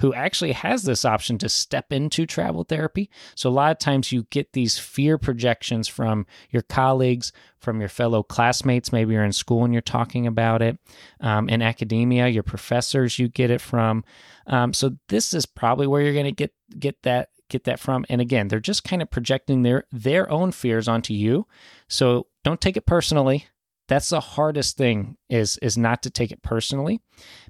who 0.00 0.14
actually 0.14 0.52
has 0.52 0.82
this 0.82 1.04
option 1.04 1.38
to 1.38 1.48
step 1.48 1.92
into 1.92 2.26
travel 2.26 2.64
therapy. 2.64 3.10
So 3.34 3.48
a 3.48 3.52
lot 3.52 3.72
of 3.72 3.78
times 3.78 4.10
you 4.10 4.26
get 4.30 4.52
these 4.52 4.78
fear 4.78 5.18
projections 5.18 5.86
from 5.86 6.26
your 6.50 6.62
colleagues, 6.62 7.32
from 7.58 7.78
your 7.78 7.88
fellow 7.88 8.22
classmates. 8.22 8.92
Maybe 8.92 9.14
you're 9.14 9.24
in 9.24 9.32
school 9.32 9.64
and 9.64 9.72
you're 9.72 9.82
talking 9.82 10.26
about 10.26 10.62
it. 10.62 10.78
Um, 11.20 11.48
in 11.48 11.62
academia, 11.62 12.28
your 12.28 12.42
professors, 12.42 13.18
you 13.18 13.28
get 13.28 13.50
it 13.50 13.60
from. 13.60 14.04
Um, 14.46 14.72
so 14.72 14.96
this 15.08 15.34
is 15.34 15.46
probably 15.46 15.86
where 15.86 16.02
you're 16.02 16.12
going 16.14 16.24
to 16.24 16.32
get 16.32 16.52
get 16.78 17.02
that 17.02 17.28
get 17.48 17.64
that 17.64 17.78
from. 17.78 18.04
And 18.08 18.20
again, 18.20 18.48
they're 18.48 18.60
just 18.60 18.82
kind 18.82 19.02
of 19.02 19.10
projecting 19.10 19.62
their 19.62 19.84
their 19.92 20.28
own 20.30 20.52
fears 20.52 20.88
onto 20.88 21.14
you. 21.14 21.46
So 21.88 22.26
don't 22.42 22.60
take 22.60 22.76
it 22.76 22.86
personally. 22.86 23.46
That's 23.92 24.08
the 24.08 24.20
hardest 24.20 24.78
thing 24.78 25.18
is 25.28 25.58
is 25.58 25.76
not 25.76 26.02
to 26.04 26.10
take 26.10 26.32
it 26.32 26.42
personally 26.42 27.02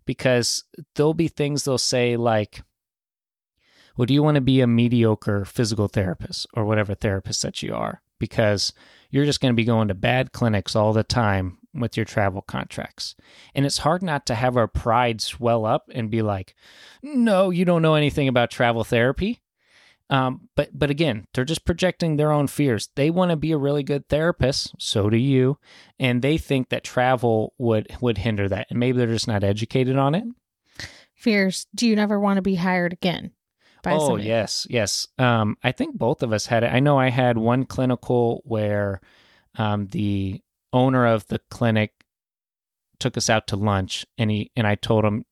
because 0.06 0.64
there'll 0.96 1.14
be 1.14 1.28
things 1.28 1.62
they'll 1.62 1.78
say 1.78 2.16
like 2.16 2.64
well 3.96 4.06
do 4.06 4.12
you 4.12 4.24
want 4.24 4.34
to 4.34 4.40
be 4.40 4.60
a 4.60 4.66
mediocre 4.66 5.44
physical 5.44 5.86
therapist 5.86 6.48
or 6.54 6.64
whatever 6.64 6.96
therapist 6.96 7.42
that 7.42 7.62
you 7.62 7.72
are? 7.72 8.02
Because 8.18 8.72
you're 9.08 9.24
just 9.24 9.40
going 9.40 9.52
to 9.52 9.56
be 9.56 9.64
going 9.64 9.86
to 9.86 9.94
bad 9.94 10.32
clinics 10.32 10.74
all 10.74 10.92
the 10.92 11.04
time 11.04 11.58
with 11.74 11.96
your 11.96 12.06
travel 12.06 12.42
contracts. 12.42 13.14
And 13.54 13.64
it's 13.64 13.78
hard 13.78 14.02
not 14.02 14.26
to 14.26 14.34
have 14.34 14.56
our 14.56 14.66
pride 14.66 15.20
swell 15.20 15.64
up 15.64 15.88
and 15.94 16.10
be 16.10 16.22
like 16.22 16.56
no 17.04 17.50
you 17.50 17.64
don't 17.64 17.82
know 17.82 17.94
anything 17.94 18.26
about 18.26 18.50
travel 18.50 18.82
therapy 18.82 19.38
um, 20.12 20.50
but 20.56 20.68
but 20.78 20.90
again, 20.90 21.24
they're 21.32 21.46
just 21.46 21.64
projecting 21.64 22.16
their 22.16 22.30
own 22.30 22.46
fears. 22.46 22.90
They 22.96 23.08
want 23.08 23.30
to 23.30 23.36
be 23.36 23.50
a 23.52 23.56
really 23.56 23.82
good 23.82 24.06
therapist, 24.10 24.74
so 24.78 25.08
do 25.08 25.16
you, 25.16 25.56
and 25.98 26.20
they 26.20 26.36
think 26.36 26.68
that 26.68 26.84
travel 26.84 27.54
would 27.56 27.86
would 28.02 28.18
hinder 28.18 28.46
that, 28.46 28.66
and 28.68 28.78
maybe 28.78 28.98
they're 28.98 29.06
just 29.06 29.26
not 29.26 29.42
educated 29.42 29.96
on 29.96 30.14
it. 30.14 30.24
Fears. 31.14 31.66
Do 31.74 31.88
you 31.88 31.96
never 31.96 32.20
want 32.20 32.36
to 32.36 32.42
be 32.42 32.56
hired 32.56 32.92
again? 32.92 33.30
Oh 33.86 34.08
somebody? 34.08 34.24
yes, 34.24 34.66
yes. 34.68 35.08
Um, 35.18 35.56
I 35.62 35.72
think 35.72 35.96
both 35.96 36.22
of 36.22 36.30
us 36.30 36.44
had 36.44 36.62
it. 36.62 36.70
I 36.70 36.80
know 36.80 36.98
I 36.98 37.08
had 37.08 37.38
one 37.38 37.64
clinical 37.64 38.42
where 38.44 39.00
um, 39.56 39.86
the 39.86 40.42
owner 40.74 41.06
of 41.06 41.26
the 41.28 41.40
clinic 41.50 41.92
took 43.00 43.16
us 43.16 43.30
out 43.30 43.46
to 43.46 43.56
lunch, 43.56 44.04
and 44.18 44.30
he 44.30 44.50
and 44.56 44.66
I 44.66 44.74
told 44.74 45.06
him, 45.06 45.24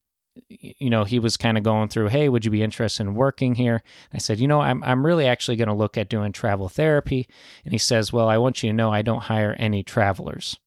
you 0.49 0.91
know, 0.91 1.05
he 1.05 1.19
was 1.19 1.37
kind 1.37 1.59
of 1.59 1.65
going 1.65 1.89
through, 1.89 2.09
hey, 2.09 2.29
would 2.29 2.45
you 2.45 2.51
be 2.51 2.63
interested 2.63 3.03
in 3.03 3.15
working 3.15 3.55
here? 3.55 3.83
I 4.13 4.19
said, 4.19 4.39
you 4.39 4.49
know, 4.49 4.61
I'm 4.61 4.83
I'm 4.85 5.05
really 5.05 5.27
actually 5.27 5.57
going 5.57 5.69
to 5.69 5.75
look 5.75 5.99
at 5.99 6.09
doing 6.09 6.33
travel 6.33 6.69
therapy, 6.69 7.29
and 7.65 7.73
he 7.73 7.79
says, 7.79 8.13
well, 8.13 8.29
I 8.29 8.39
want 8.39 8.63
you 8.63 8.71
to 8.71 8.77
know 8.77 8.93
I 8.93 9.03
don't 9.03 9.23
hire 9.23 9.57
any 9.59 9.83
travelers. 9.83 10.59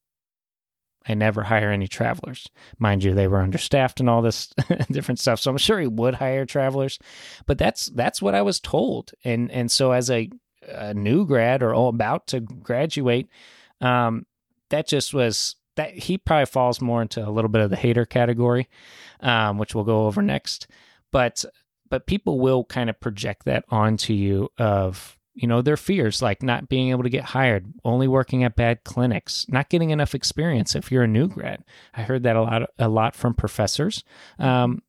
I 1.06 1.14
never 1.14 1.42
hire 1.42 1.70
any 1.70 1.86
travelers. 1.86 2.48
Mind 2.78 3.04
you, 3.04 3.14
they 3.14 3.28
were 3.28 3.42
understaffed 3.42 4.00
and 4.00 4.08
all 4.08 4.22
this 4.22 4.46
different 4.90 5.18
stuff. 5.18 5.38
So 5.38 5.50
I'm 5.50 5.58
sure 5.58 5.78
he 5.78 5.86
would 5.86 6.14
hire 6.14 6.46
travelers, 6.46 6.98
but 7.46 7.58
that's 7.58 7.86
that's 7.86 8.22
what 8.22 8.34
I 8.34 8.42
was 8.42 8.60
told. 8.60 9.12
And 9.22 9.50
and 9.50 9.70
so 9.70 9.92
as 9.92 10.10
a, 10.10 10.30
a 10.68 10.94
new 10.94 11.26
grad 11.26 11.62
or 11.62 11.72
about 11.72 12.26
to 12.28 12.40
graduate, 12.40 13.28
um, 13.80 14.26
that 14.70 14.88
just 14.88 15.12
was 15.12 15.56
that 15.76 15.94
he 15.94 16.18
probably 16.18 16.46
falls 16.46 16.80
more 16.80 17.02
into 17.02 17.26
a 17.26 17.30
little 17.30 17.48
bit 17.48 17.62
of 17.62 17.70
the 17.70 17.76
hater 17.76 18.04
category, 18.04 18.68
um, 19.20 19.58
which 19.58 19.74
we'll 19.74 19.84
go 19.84 20.06
over 20.06 20.22
next. 20.22 20.66
But 21.10 21.44
but 21.88 22.06
people 22.06 22.40
will 22.40 22.64
kind 22.64 22.90
of 22.90 23.00
project 23.00 23.44
that 23.44 23.64
onto 23.68 24.12
you 24.12 24.50
of 24.58 25.18
you 25.34 25.48
know 25.48 25.62
their 25.62 25.76
fears 25.76 26.22
like 26.22 26.42
not 26.42 26.68
being 26.68 26.90
able 26.90 27.02
to 27.02 27.10
get 27.10 27.24
hired 27.24 27.66
only 27.84 28.08
working 28.08 28.44
at 28.44 28.56
bad 28.56 28.82
clinics 28.84 29.46
not 29.48 29.68
getting 29.68 29.90
enough 29.90 30.14
experience 30.14 30.74
if 30.74 30.90
you're 30.90 31.02
a 31.02 31.08
new 31.08 31.28
grad 31.28 31.62
i 31.94 32.02
heard 32.02 32.22
that 32.22 32.36
a 32.36 32.42
lot 32.42 32.62
a 32.78 32.88
lot 32.88 33.14
from 33.14 33.34
professors 33.34 34.04
um, 34.38 34.80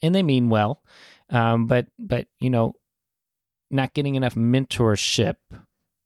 and 0.00 0.14
they 0.14 0.22
mean 0.22 0.48
well 0.48 0.82
um, 1.30 1.66
but 1.66 1.86
but 1.98 2.26
you 2.38 2.50
know 2.50 2.74
not 3.70 3.94
getting 3.94 4.14
enough 4.14 4.34
mentorship 4.34 5.36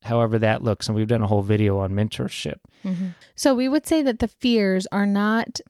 however 0.07 0.39
that 0.39 0.63
looks 0.63 0.89
and 0.89 0.97
we've 0.97 1.07
done 1.09 1.23
a 1.23 1.27
whole 1.27 1.43
video 1.43 1.79
on 1.79 1.93
mentorship 1.93 2.59
Mhm. 2.85 3.15
So 3.35 3.55
we 3.55 3.69
would 3.69 3.87
say 3.87 4.03
that 4.03 4.19
the 4.21 4.29
fears 4.29 4.87
are 4.93 5.07
not 5.07 5.61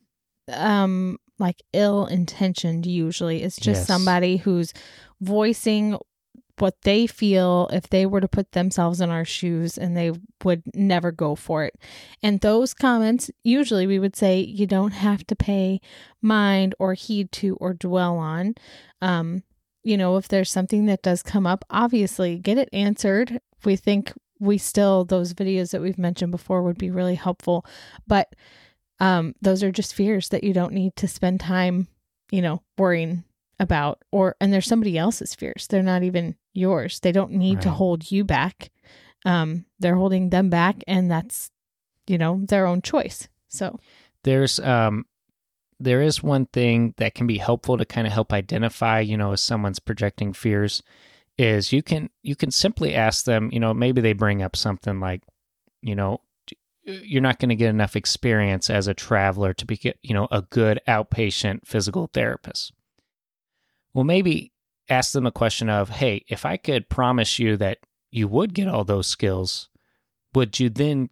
um 0.53 1.19
like 1.39 1.61
ill 1.73 2.07
intentioned 2.07 2.87
usually. 2.87 3.43
It's 3.43 3.57
just 3.57 3.81
Yes. 3.81 3.87
somebody 3.87 4.39
who's 4.39 4.73
voicing 5.21 5.97
what 6.59 6.75
they 6.85 7.07
feel 7.07 7.69
if 7.71 7.89
they 7.91 8.07
were 8.07 8.21
to 8.23 8.29
put 8.29 8.53
themselves 8.53 9.03
in 9.03 9.11
our 9.11 9.27
shoes 9.27 9.77
and 9.77 9.95
they 9.95 10.13
would 10.43 10.63
never 10.75 11.13
go 11.13 11.35
for 11.35 11.65
it. 11.65 11.75
And 12.23 12.41
those 12.41 12.73
comments, 12.73 13.31
usually 13.45 13.87
we 13.87 13.99
would 13.99 14.17
say 14.17 14.41
you 14.41 14.67
don't 14.67 14.93
have 14.93 15.27
to 15.27 15.37
pay 15.37 15.81
mind 16.23 16.75
or 16.79 16.95
heed 16.95 17.31
to 17.33 17.57
or 17.57 17.75
dwell 17.75 18.17
on. 18.17 18.55
Um, 19.03 19.43
you 19.85 19.99
know, 19.99 20.17
if 20.17 20.29
there's 20.29 20.51
something 20.51 20.87
that 20.87 21.03
does 21.03 21.23
come 21.23 21.47
up, 21.47 21.63
obviously 21.69 22.39
get 22.39 22.57
it 22.57 22.71
answered. 22.73 23.39
We 23.67 23.77
think 23.77 24.15
we 24.39 24.59
still 24.59 25.05
those 25.05 25.35
videos 25.35 25.71
that 25.71 25.81
we've 25.81 25.99
mentioned 25.99 26.31
before 26.33 26.63
would 26.63 26.79
be 26.79 26.91
really 26.91 27.15
helpful, 27.15 27.65
but 28.07 28.35
um 29.01 29.35
those 29.43 29.63
are 29.63 29.73
just 29.73 29.95
fears 29.95 30.29
that 30.31 30.45
you 30.45 30.53
don't 30.53 30.73
need 30.73 30.95
to 30.97 31.09
spend 31.09 31.41
time, 31.41 31.89
you 32.31 32.43
know, 32.43 32.63
worrying 32.79 33.25
about 33.59 34.03
or 34.13 34.37
and 34.41 34.53
there's 34.53 34.67
somebody 34.67 34.99
else's 34.99 35.35
fears. 35.35 35.67
They're 35.67 35.83
not 35.83 36.03
even 36.03 36.37
yours. 36.53 37.01
They 37.01 37.13
don't 37.13 37.33
need 37.33 37.63
to 37.63 37.71
hold 37.71 38.11
you 38.11 38.25
back. 38.25 38.71
Um 39.25 39.65
they're 39.79 39.97
holding 39.97 40.31
them 40.31 40.51
back 40.51 40.83
and 40.87 41.11
that's 41.11 41.51
you 42.07 42.19
know, 42.19 42.41
their 42.45 42.67
own 42.67 42.83
choice. 42.83 43.29
So, 43.49 43.79
there's 44.23 44.61
um 44.61 45.07
there 45.79 46.03
is 46.03 46.23
one 46.23 46.47
thing 46.47 46.95
that 46.97 47.15
can 47.15 47.27
be 47.27 47.39
helpful 47.39 47.77
to 47.77 47.85
kind 47.85 48.07
of 48.07 48.13
help 48.13 48.33
identify 48.33 49.01
you 49.01 49.17
know 49.17 49.33
if 49.33 49.41
someone's 49.41 49.79
projecting 49.79 50.33
fears 50.33 50.83
is 51.39 51.73
you 51.73 51.83
can 51.83 52.09
you 52.23 52.35
can 52.35 52.51
simply 52.51 52.95
ask 52.95 53.25
them 53.25 53.51
you 53.53 53.61
know 53.61 53.75
maybe 53.75 54.01
they 54.01 54.13
bring 54.13 54.43
up 54.43 54.57
something 54.57 55.01
like 55.01 55.23
you 55.83 55.95
know 55.95 56.21
you're 56.85 57.23
not 57.23 57.41
going 57.41 57.49
to 57.49 57.57
get 57.57 57.71
enough 57.71 57.97
experience 57.97 58.71
as 58.71 58.87
a 58.87 58.95
traveler 58.95 59.53
to 59.53 59.67
be 59.67 59.79
you 60.03 60.15
know 60.15 60.29
a 60.31 60.43
good 60.43 60.81
outpatient 60.87 61.67
physical 61.67 62.09
therapist. 62.13 62.73
Well 63.93 64.05
maybe 64.05 64.53
ask 64.89 65.13
them 65.13 65.27
a 65.27 65.33
question 65.33 65.69
of 65.69 65.89
hey 65.89 66.25
if 66.29 66.47
i 66.47 66.57
could 66.57 66.89
promise 66.89 67.41
you 67.41 67.57
that 67.57 67.79
you 68.13 68.29
would 68.29 68.55
get 68.55 68.69
all 68.69 68.85
those 68.85 69.09
skills 69.09 69.69
would 70.35 70.61
you 70.61 70.71
then 70.71 71.11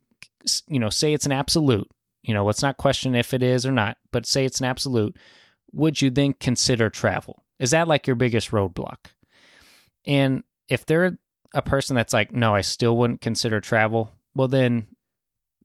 you 0.69 0.79
know 0.79 0.91
say 0.91 1.13
it's 1.13 1.27
an 1.27 1.33
absolute 1.33 1.91
you 2.23 2.33
know 2.33 2.45
let's 2.45 2.63
not 2.63 2.77
question 2.77 3.17
if 3.17 3.35
it 3.35 3.43
is 3.43 3.67
or 3.67 3.73
not 3.73 3.97
but 4.13 4.27
say 4.27 4.45
it's 4.45 4.61
an 4.61 4.67
absolute 4.67 5.17
would 5.75 6.01
you 6.01 6.11
then 6.11 6.33
consider 6.35 6.89
travel? 6.89 7.45
Is 7.59 7.73
that 7.73 7.89
like 7.89 8.07
your 8.07 8.17
biggest 8.17 8.51
roadblock 8.51 8.99
and 10.07 10.43
if 10.69 10.85
they're 10.87 11.19
a 11.55 11.63
person 11.63 11.95
that's 11.97 12.13
like 12.13 12.33
no 12.33 12.55
i 12.55 12.61
still 12.61 12.97
wouldn't 12.97 13.21
consider 13.21 13.61
travel 13.61 14.11
well 14.35 14.49
then 14.49 14.87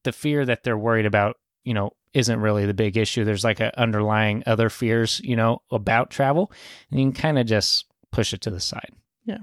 the 0.03 0.11
fear 0.11 0.45
that 0.45 0.63
they're 0.63 0.77
worried 0.77 1.05
about 1.05 1.37
you 1.63 1.73
know 1.73 1.91
isn't 2.13 2.39
really 2.39 2.65
the 2.65 2.73
big 2.73 2.97
issue 2.97 3.23
there's 3.23 3.43
like 3.43 3.59
an 3.59 3.71
underlying 3.77 4.41
other 4.45 4.69
fears 4.69 5.19
you 5.23 5.35
know 5.35 5.61
about 5.71 6.09
travel 6.09 6.51
and 6.91 6.99
you 6.99 7.05
can 7.05 7.13
kind 7.13 7.37
of 7.39 7.45
just 7.45 7.85
push 8.11 8.33
it 8.33 8.41
to 8.41 8.49
the 8.49 8.59
side 8.59 8.91
Yeah. 9.25 9.39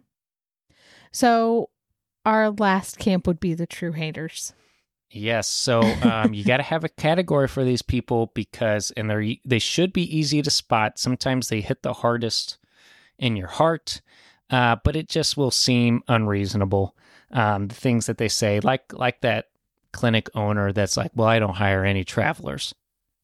so 1.13 1.71
our 2.25 2.51
last 2.51 2.99
camp 2.99 3.27
would 3.27 3.39
be 3.39 3.55
the 3.55 3.67
true 3.69 3.93
haters. 3.93 4.53
Yes, 5.13 5.49
so 5.49 5.81
um, 6.03 6.35
you 6.35 6.45
got 6.45 6.57
to 6.57 6.65
have 6.65 6.83
a 6.83 6.89
category 6.89 7.47
for 7.47 7.63
these 7.63 7.81
people 7.83 8.33
because, 8.35 8.91
and 8.97 9.09
they're 9.09 9.23
e- 9.23 9.41
they 9.45 9.61
should 9.61 9.93
be 9.93 10.03
easy 10.19 10.43
to 10.43 10.51
spot. 10.51 10.99
Sometimes 10.99 11.49
they 11.49 11.61
hit 11.61 11.83
the 11.85 11.93
hardest 11.93 12.59
in 13.17 13.37
your 13.37 13.47
heart, 13.47 14.01
uh, 14.51 14.77
but 14.85 14.97
it 14.97 15.09
just 15.09 15.37
will 15.37 15.51
seem 15.51 16.03
unreasonable. 16.09 16.95
Um, 17.31 17.69
the 17.69 17.75
things 17.75 18.07
that 18.07 18.19
they 18.19 18.29
say, 18.29 18.61
like 18.61 18.93
like 18.93 19.21
that 19.23 19.47
clinic 19.93 20.29
owner 20.35 20.73
that's 20.73 20.97
like, 20.97 21.11
"Well, 21.15 21.29
I 21.29 21.39
don't 21.39 21.57
hire 21.57 21.85
any 21.85 22.05
travelers," 22.05 22.75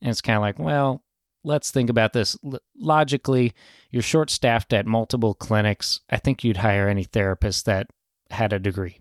and 0.00 0.10
it's 0.10 0.20
kind 0.20 0.36
of 0.36 0.42
like, 0.42 0.58
"Well, 0.58 1.02
let's 1.44 1.70
think 1.70 1.88
about 1.90 2.12
this 2.12 2.36
L- 2.44 2.58
logically. 2.76 3.52
You're 3.90 4.02
short 4.02 4.30
staffed 4.30 4.72
at 4.72 4.86
multiple 4.86 5.34
clinics. 5.34 6.00
I 6.10 6.16
think 6.16 6.42
you'd 6.42 6.56
hire 6.58 6.88
any 6.88 7.04
therapist 7.04 7.66
that 7.66 7.88
had 8.30 8.52
a 8.52 8.58
degree. 8.58 8.98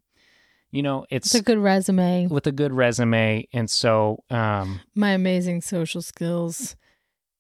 You 0.70 0.84
know, 0.84 1.06
it's, 1.10 1.28
It's 1.28 1.36
a 1.36 1.44
good 1.44 1.58
resume. 1.58 2.28
with 2.28 2.48
a 2.48 2.52
good 2.52 2.72
resume, 2.72 3.48
and 3.52 3.70
so 3.70 4.24
um, 4.30 4.80
My 4.96 5.12
amazing 5.12 5.62
social 5.62 6.02
skills. 6.02 6.76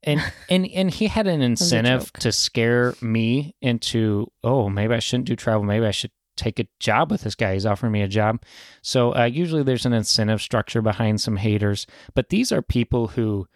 And 0.03 0.21
and 0.49 0.67
and 0.67 0.91
he 0.91 1.07
had 1.07 1.27
an 1.27 1.41
incentive 1.41 2.11
to 2.13 2.31
scare 2.31 2.95
me 3.01 3.55
into 3.61 4.31
oh 4.43 4.69
maybe 4.69 4.93
I 4.93 4.99
shouldn't 4.99 5.27
do 5.27 5.35
travel. 5.35 5.63
Maybe 5.63 5.85
I 5.85 5.91
should 5.91 6.11
take 6.37 6.59
a 6.59 6.67
job 6.79 7.11
with 7.11 7.21
this 7.21 7.35
guy. 7.35 7.53
He's 7.53 7.65
offering 7.65 7.91
me 7.91 8.01
a 8.01 8.07
job. 8.07 8.43
So 8.81 9.13
uh, 9.13 9.25
usually 9.25 9.63
there's 9.63 9.85
an 9.85 9.93
incentive 9.93 10.41
structure 10.41 10.81
behind 10.81 11.21
some 11.21 11.37
haters 11.37 11.85
but 12.13 12.29
these 12.29 12.51
are 12.51 12.61
people 12.61 13.07
who 13.09 13.47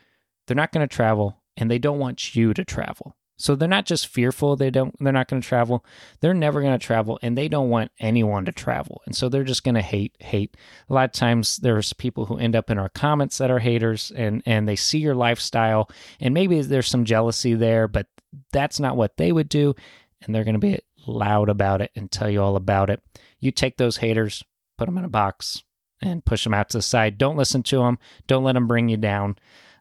they're 0.48 0.56
not 0.56 0.72
going 0.72 0.88
to 0.88 0.94
travel 0.94 1.42
and 1.58 1.72
they 1.72 1.80
don't 1.80 2.00
want 2.00 2.36
you 2.36 2.54
to 2.54 2.66
travel 2.66 3.16
so 3.38 3.56
they're 3.56 3.68
not 3.68 3.86
just 3.86 4.08
fearful 4.08 4.56
they 4.56 4.70
don't 4.70 4.96
they're 5.00 5.12
not 5.12 5.28
going 5.28 5.42
to 5.42 5.48
travel. 5.48 5.86
They're 6.22 6.34
never 6.34 6.62
going 6.62 6.78
to 6.78 6.86
travel 6.86 7.20
and 7.22 7.38
they 7.38 7.48
don't 7.48 7.70
want 7.70 7.92
anyone 8.00 8.46
to 8.46 8.52
travel. 8.52 9.02
And 9.06 9.16
so 9.16 9.28
they're 9.28 9.44
just 9.44 9.64
going 9.64 9.76
to 9.76 9.82
hate 9.82 10.16
hate. 10.20 10.56
A 10.90 10.94
lot 10.94 11.06
of 11.06 11.12
times 11.12 11.58
there's 11.58 11.94
people 11.94 12.26
who 12.26 12.38
end 12.38 12.56
up 12.56 12.70
in 12.70 12.78
our 12.78 12.90
comments 12.90 13.38
that 13.38 13.52
are 13.52 13.60
haters 13.60 14.12
and 14.16 14.42
and 14.46 14.68
they 14.68 14.76
see 14.76 15.00
your 15.00 15.16
lifestyle 15.16 15.90
and 16.20 16.34
maybe 16.34 16.62
there's 16.62 16.88
some 16.88 17.06
jealousy 17.06 17.54
there 17.54 17.88
but 17.88 18.08
that's 18.52 18.80
not 18.80 18.98
what 18.98 19.18
they 19.18 19.32
would 19.32 19.50
do 19.50 19.76
and 20.22 20.34
they're 20.34 20.44
going 20.44 20.54
to 20.54 20.60
be 20.60 20.80
loud 21.06 21.50
about 21.50 21.82
it 21.82 21.92
and 21.96 22.12
tell 22.12 22.30
you 22.30 22.42
all 22.42 22.56
about 22.56 22.90
it. 22.90 23.02
You 23.40 23.52
take 23.52 23.78
those 23.78 23.98
haters 23.98 24.44
put 24.78 24.86
them 24.86 24.98
in 24.98 25.06
a 25.06 25.10
box 25.10 25.64
and 26.02 26.26
push 26.26 26.44
them 26.44 26.54
out 26.54 26.70
to 26.70 26.78
the 26.78 26.82
side. 26.82 27.18
Don't 27.18 27.38
listen 27.38 27.64
to 27.64 27.80
them 27.80 27.98
don't 28.28 28.44
let 28.44 28.54
them 28.54 28.68
bring 28.68 28.88
you 28.88 28.98
down. 28.98 29.38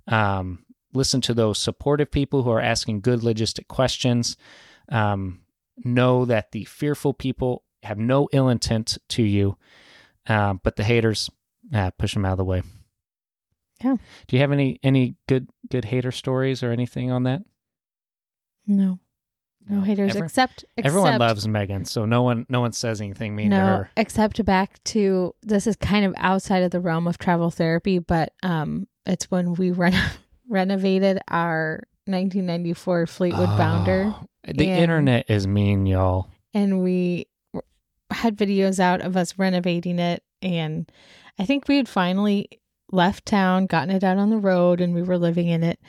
Um, 0.07 0.64
listen 0.95 1.21
to 1.23 1.35
those 1.35 1.59
supportive 1.59 2.11
people 2.11 2.43
who 2.43 2.51
are 2.51 2.61
asking 2.61 3.01
good 3.01 3.21
logistic 3.21 3.69
questions. 3.69 4.37
Um, 4.89 5.41
know 5.85 6.25
that 6.25 6.53
the 6.53 6.65
fearful 6.65 7.13
people 7.15 7.65
have 7.83 7.99
no 7.99 8.29
ill 8.33 8.49
intent 8.49 8.97
to 9.09 9.23
you 9.23 9.57
uh, 10.29 10.55
but 10.63 10.77
the 10.77 10.85
haters 10.85 11.31
ah, 11.75 11.91
push 11.99 12.15
them 12.15 12.25
out 12.25 12.33
of 12.33 12.39
the 12.39 12.45
way. 12.45 12.63
Yeah. 13.83 13.97
do 14.29 14.37
you 14.37 14.41
have 14.41 14.53
any 14.53 14.79
any 14.83 15.17
good 15.29 15.49
good 15.71 15.85
hater 15.85 16.13
stories 16.13 16.63
or 16.63 16.71
anything 16.71 17.11
on 17.11 17.25
that? 17.25 17.43
No. 18.67 18.99
No 19.69 19.81
haters 19.81 20.15
Every- 20.15 20.27
except, 20.27 20.65
except 20.77 20.87
everyone 20.87 21.19
loves 21.19 21.49
megan 21.49 21.87
so 21.87 22.05
no 22.05 22.23
one 22.23 22.45
no 22.51 22.61
one 22.61 22.73
says 22.73 23.01
anything 23.01 23.35
mean 23.35 23.51
to 23.51 23.57
her. 23.57 23.91
except 23.97 24.45
back 24.45 24.83
to 24.85 25.35
this 25.43 25.67
is 25.67 25.75
kind 25.77 26.05
of 26.05 26.15
outside 26.19 26.63
of 26.63 26.71
the 26.71 26.81
realm 26.81 27.07
of 27.09 27.17
travel 27.19 27.51
therapy, 27.51 27.99
but 27.99 28.33
um, 28.43 28.87
it's 29.07 29.31
when 29.31 29.55
we 29.55 29.71
reno- 29.71 29.99
renovated 30.49 31.19
our 31.29 31.83
1994 32.07 33.07
Fleetwood 33.07 33.49
oh, 33.51 33.57
Bounder, 33.57 34.15
Oh, 34.15 34.25
the 34.47 34.69
and- 34.69 34.83
internet 34.83 35.27
is 35.29 35.47
mean 35.47 35.87
y'all. 35.87 36.29
And 36.53 36.83
we 36.83 37.27
had 38.11 38.37
videos 38.37 38.79
out 38.79 39.01
of 39.01 39.17
us 39.17 39.39
renovating 39.39 39.99
it, 39.99 40.23
and 40.41 40.91
I 41.39 41.45
think 41.47 41.67
we 41.67 41.77
had 41.79 41.89
finally 41.89 42.49
left 42.93 43.27
town, 43.27 43.67
gotten 43.67 43.91
it 43.95 44.05
out 44.05 44.19
on 44.19 44.31
the 44.31 44.39
road, 44.39 44.81
and 44.81 44.95
we 44.95 45.03
were 45.03 45.19
living 45.19 45.49
in 45.49 45.65
it, 45.65 45.81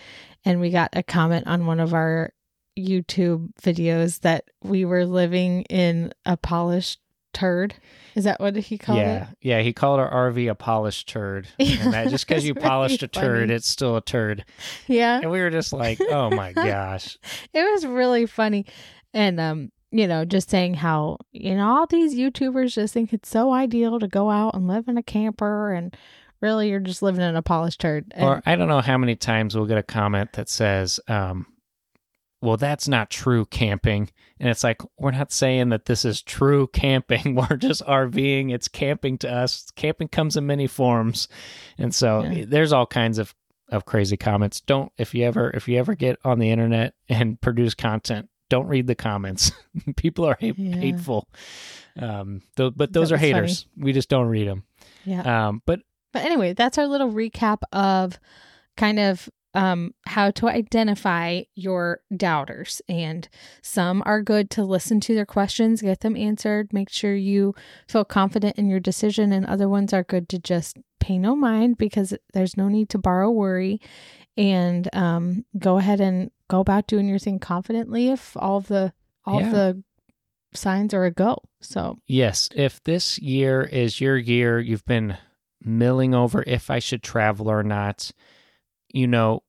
and 0.43 0.59
we 0.59 0.71
got 0.71 0.89
a 0.93 1.03
comment 1.03 1.45
on 1.45 1.67
one 1.67 1.79
of 1.79 1.93
our 1.93 2.31
YouTube 2.77 3.49
videos 3.61 4.21
that 4.21 4.45
we 4.63 4.85
were 4.85 5.05
living 5.05 5.63
in 5.63 6.11
a 6.25 6.35
polished 6.35 6.99
turd. 7.35 7.75
Is 8.15 8.23
that 8.23 8.39
what 8.39 8.55
he 8.55 8.77
called 8.77 8.99
yeah, 8.99 9.23
it? 9.23 9.37
yeah. 9.41 9.61
He 9.61 9.73
called 9.73 9.99
our 9.99 10.31
RV 10.31 10.49
a 10.49 10.55
polished 10.55 11.07
turd, 11.09 11.47
Yeah, 11.59 11.77
and 11.83 11.93
that 11.93 12.07
just 12.09 12.27
because 12.27 12.45
you 12.45 12.55
polished 12.55 13.01
really 13.01 13.05
a 13.05 13.07
turd, 13.09 13.41
funny. 13.49 13.53
it's 13.53 13.67
still 13.67 13.95
a 13.97 14.01
turd. 14.01 14.45
Yeah. 14.87 15.19
And 15.21 15.29
we 15.29 15.41
were 15.41 15.49
just 15.49 15.73
like, 15.73 15.99
"Oh 16.01 16.29
my 16.29 16.53
gosh!" 16.53 17.17
it 17.53 17.71
was 17.71 17.85
really 17.85 18.25
funny 18.25 18.65
and 19.13 19.39
um 19.39 19.71
you 19.91 20.07
know 20.07 20.25
just 20.25 20.49
saying 20.49 20.73
how 20.73 21.17
you 21.31 21.55
know 21.55 21.67
all 21.67 21.87
these 21.87 22.15
youtubers 22.15 22.73
just 22.73 22.93
think 22.93 23.13
it's 23.13 23.29
so 23.29 23.53
ideal 23.53 23.99
to 23.99 24.07
go 24.07 24.29
out 24.29 24.53
and 24.55 24.67
live 24.67 24.87
in 24.87 24.97
a 24.97 25.03
camper 25.03 25.71
and 25.73 25.95
really 26.41 26.69
you're 26.69 26.79
just 26.81 27.01
living 27.01 27.21
in 27.21 27.35
a 27.35 27.41
polished 27.41 27.79
turd 27.79 28.11
and, 28.11 28.25
or 28.25 28.41
I 28.45 28.55
don't 28.55 28.67
know 28.67 28.81
how 28.81 28.97
many 28.97 29.15
times 29.15 29.55
we'll 29.55 29.65
get 29.67 29.77
a 29.77 29.83
comment 29.83 30.33
that 30.33 30.49
says, 30.49 30.99
um, 31.07 31.45
"Well, 32.45 32.57
that's 32.57 32.87
not 32.87 33.09
true 33.09 33.45
camping," 33.45 34.09
and 34.39 34.49
it's 34.49 34.63
like 34.63 34.81
we're 34.97 35.11
not 35.11 35.31
saying 35.31 35.69
that 35.69 35.85
this 35.85 36.05
is 36.05 36.21
true 36.21 36.67
camping. 36.67 37.35
We're 37.49 37.57
just 37.57 37.83
RVing. 37.85 38.53
It's 38.53 38.67
camping 38.67 39.17
to 39.19 39.31
us. 39.33 39.67
Camping 39.75 40.07
comes 40.07 40.37
in 40.37 40.45
many 40.45 40.67
forms, 40.67 41.27
and 41.77 41.93
so 41.93 42.23
Yeah. 42.23 42.45
there's 42.47 42.71
all 42.73 42.85
kinds 42.85 43.17
of 43.17 43.33
of 43.69 43.85
crazy 43.85 44.15
comments. 44.17 44.61
Don't 44.61 44.91
if 44.97 45.13
you 45.15 45.25
ever 45.25 45.49
if 45.51 45.67
you 45.67 45.77
ever 45.79 45.95
get 45.95 46.17
on 46.23 46.39
the 46.39 46.51
internet 46.51 46.93
and 47.09 47.39
produce 47.47 47.73
content, 47.73 48.29
don't 48.49 48.67
read 48.67 48.87
the 48.87 48.95
comments. 48.95 49.51
People 49.97 50.25
are 50.25 50.37
hate, 50.39 50.57
Yeah. 50.57 50.75
hateful. 50.75 51.27
Um, 51.99 52.41
tho- 52.57 52.71
but 52.71 52.93
those 52.93 53.11
are 53.11 53.15
was 53.15 53.21
funny. 53.21 53.33
haters. 53.33 53.67
We 53.77 53.91
just 53.93 54.09
don't 54.09 54.27
read 54.27 54.47
them. 54.47 54.63
yeah 55.05 55.47
Um, 55.47 55.61
but 55.65 55.79
but 56.13 56.23
anyway 56.23 56.53
that's 56.53 56.77
our 56.77 56.87
little 56.87 57.11
recap 57.11 57.59
of 57.73 58.19
kind 58.77 58.99
of 58.99 59.29
um 59.55 59.93
how 60.05 60.31
to 60.31 60.47
identify 60.47 61.41
your 61.55 61.99
doubters. 62.15 62.81
And 62.89 63.27
some 63.61 64.03
are 64.05 64.21
good 64.21 64.49
to 64.51 64.63
listen 64.63 64.99
to 65.01 65.15
their 65.15 65.25
questions 65.25 65.81
get 65.81 66.01
them 66.01 66.15
answered 66.15 66.73
make 66.73 66.89
sure 66.89 67.15
you 67.15 67.55
feel 67.87 68.05
confident 68.05 68.57
in 68.57 68.69
your 68.69 68.79
decision 68.79 69.31
and 69.31 69.45
other 69.45 69.67
ones 69.69 69.93
are 69.93 70.03
good 70.03 70.29
to 70.29 70.39
just 70.39 70.77
pay 70.99 71.17
no 71.17 71.35
mind 71.35 71.77
because 71.77 72.13
there's 72.33 72.57
no 72.57 72.67
need 72.67 72.89
to 72.89 72.97
borrow 72.97 73.29
worry. 73.31 73.79
And 74.37 74.89
um 74.93 75.45
go 75.57 75.77
ahead 75.77 76.01
and 76.01 76.31
go 76.49 76.59
about 76.59 76.87
doing 76.87 77.07
your 77.07 77.19
thing 77.19 77.39
confidently 77.39 78.09
if 78.09 78.35
all 78.37 78.59
the 78.61 78.93
all 79.25 79.39
Yeah. 79.41 79.49
the 79.51 79.83
signs 80.53 80.93
are 80.93 81.05
a 81.05 81.11
go. 81.11 81.37
So 81.61 81.97
Yes, 82.07 82.49
if 82.55 82.81
this 82.83 83.17
year 83.19 83.63
is 83.63 83.99
your 83.99 84.17
year, 84.17 84.59
you've 84.59 84.85
been 84.85 85.17
milling 85.61 86.13
over 86.13 86.43
if 86.45 86.69
I 86.69 86.79
should 86.79 87.01
travel 87.03 87.49
or 87.49 87.63
not, 87.63 88.11
you 88.89 89.07
know, 89.07 89.43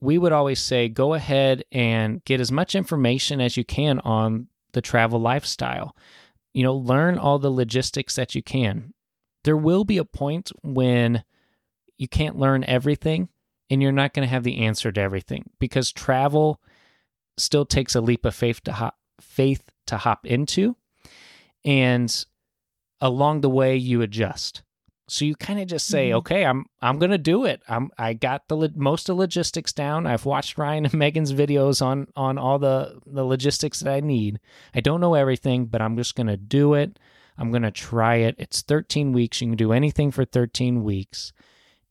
we 0.00 0.18
would 0.18 0.32
always 0.32 0.60
say 0.60 0.88
go 0.88 1.14
ahead 1.14 1.64
and 1.72 2.22
get 2.24 2.40
as 2.40 2.52
much 2.52 2.74
information 2.74 3.40
as 3.40 3.56
you 3.56 3.64
can 3.64 4.00
on 4.00 4.48
the 4.72 4.82
travel 4.82 5.20
lifestyle. 5.20 5.96
You 6.52 6.62
know, 6.62 6.74
learn 6.74 7.18
all 7.18 7.38
the 7.38 7.50
logistics 7.50 8.16
that 8.16 8.34
you 8.34 8.42
can. 8.42 8.92
There 9.44 9.56
will 9.56 9.84
be 9.84 9.98
a 9.98 10.04
point 10.04 10.52
when 10.62 11.24
you 11.96 12.08
can't 12.08 12.38
learn 12.38 12.64
everything 12.64 13.28
and 13.70 13.82
you're 13.82 13.92
not 13.92 14.12
going 14.12 14.26
to 14.26 14.30
have 14.30 14.44
the 14.44 14.58
answer 14.58 14.92
to 14.92 15.00
everything 15.00 15.50
because 15.58 15.92
travel 15.92 16.60
still 17.36 17.64
takes 17.64 17.94
a 17.94 18.00
leap 18.00 18.24
of 18.24 18.34
faith 18.34 18.62
to 18.64 18.72
hop, 18.72 18.96
faith 19.20 19.62
to 19.86 19.96
hop 19.96 20.26
into 20.26 20.76
and 21.64 22.26
along 23.00 23.40
the 23.40 23.50
way 23.50 23.76
you 23.76 24.02
adjust 24.02 24.62
so 25.08 25.24
you 25.24 25.36
kind 25.36 25.60
of 25.60 25.66
just 25.66 25.86
say 25.86 26.10
Mhm. 26.10 26.14
okay 26.14 26.44
i'm 26.44 26.64
i'm 26.80 26.98
gonna 26.98 27.18
do 27.18 27.44
it. 27.44 27.62
I'm 27.68 27.90
i 27.98 28.12
got 28.14 28.48
the 28.48 28.56
lo- 28.56 28.68
most 28.74 29.08
of 29.08 29.16
logistics 29.16 29.72
down. 29.72 30.06
I've 30.06 30.24
watched 30.26 30.56
ryan 30.58 30.84
and 30.86 30.94
megan's 31.04 31.32
videos 31.32 31.82
on 31.84 32.06
on 32.16 32.38
all 32.38 32.58
the 32.58 32.98
the 33.06 33.24
logistics 33.24 33.80
that 33.80 33.92
i 33.92 34.00
need. 34.00 34.40
I 34.74 34.80
don't 34.80 35.00
know 35.00 35.14
everything 35.14 35.66
but 35.66 35.82
i'm 35.82 35.96
just 35.96 36.14
gonna 36.14 36.36
do 36.36 36.74
it. 36.74 36.98
I'm 37.36 37.50
gonna 37.50 37.70
try 37.72 38.16
it. 38.16 38.36
It's 38.38 38.62
13 38.62 39.12
weeks. 39.12 39.40
You 39.40 39.48
can 39.48 39.56
do 39.56 39.72
anything 39.72 40.10
for 40.12 40.24
13 40.24 40.84
weeks 40.84 41.32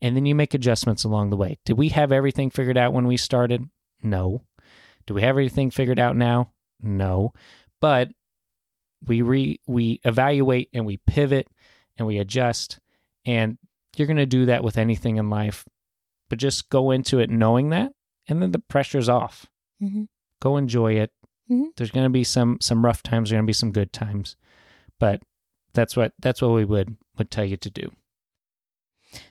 and 0.02 0.15
then 0.15 0.26
you 0.26 0.36
make 0.36 0.54
adjustments 0.54 1.04
along 1.04 1.30
the 1.30 1.38
way. 1.38 1.60
Did 1.65 1.78
we 1.78 1.89
have 1.89 2.12
everything 2.12 2.49
figured 2.49 2.78
out 2.78 2.93
when 2.93 3.08
we 3.08 3.17
started? 3.17 3.69
No. 4.02 4.41
Do 5.06 5.13
we 5.13 5.21
have 5.21 5.30
everything 5.30 5.69
figured 5.69 5.99
out 5.99 6.15
now? 6.15 6.52
No. 6.82 7.34
But 7.82 8.10
we 9.06 9.21
re 9.21 9.60
we 9.67 9.99
evaluate 10.04 10.69
and 10.73 10.86
we 10.86 10.97
pivot 10.97 11.47
and 11.97 12.08
we 12.08 12.17
adjust 12.19 12.80
and 13.25 13.57
you're 13.95 14.07
going 14.07 14.17
to 14.17 14.25
do 14.25 14.45
that 14.45 14.63
with 14.63 14.77
anything 14.77 15.17
in 15.17 15.29
life 15.29 15.65
but 16.29 16.39
just 16.39 16.69
go 16.69 16.91
into 16.91 17.19
it 17.19 17.29
knowing 17.29 17.69
that 17.69 17.91
and 18.27 18.41
then 18.41 18.51
the 18.51 18.59
pressure's 18.59 19.09
off 19.09 19.45
mhm. 19.81 20.07
go 20.41 20.57
enjoy 20.57 20.93
it 20.93 21.12
Mhm. 21.51 21.75
there's 21.75 21.91
going 21.91 22.05
to 22.05 22.09
be 22.09 22.23
some 22.23 22.57
some 22.62 22.86
rough 22.86 23.03
times 23.03 23.29
there's 23.29 23.36
going 23.38 23.45
to 23.45 23.49
be 23.49 23.53
some 23.53 23.71
good 23.73 23.91
times 23.91 24.36
but 24.99 25.21
that's 25.73 25.95
what 25.97 26.13
that's 26.21 26.41
what 26.41 26.51
we 26.53 26.63
would 26.65 26.95
would 27.17 27.29
tell 27.29 27.45
you 27.45 27.57
to 27.57 27.69
do 27.69 27.91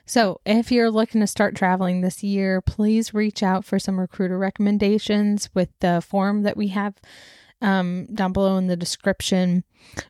So, 0.05 0.39
if 0.45 0.71
you're 0.71 0.91
looking 0.91 1.19
to 1.19 1.27
start 1.27 1.55
traveling 1.55 1.99
this 1.99 2.23
year, 2.23 2.61
please 2.61 3.13
reach 3.13 3.43
out 3.43 3.65
for 3.65 3.79
some 3.79 3.99
recruiter 3.99 4.37
recommendations 4.37 5.49
with 5.53 5.69
the 5.81 5.99
form 6.01 6.43
that 6.43 6.55
we 6.55 6.69
have 6.69 6.95
um, 7.63 8.05
down 8.13 8.33
below 8.33 8.57
in 8.57 8.67
the 8.67 8.75
description. 8.75 9.63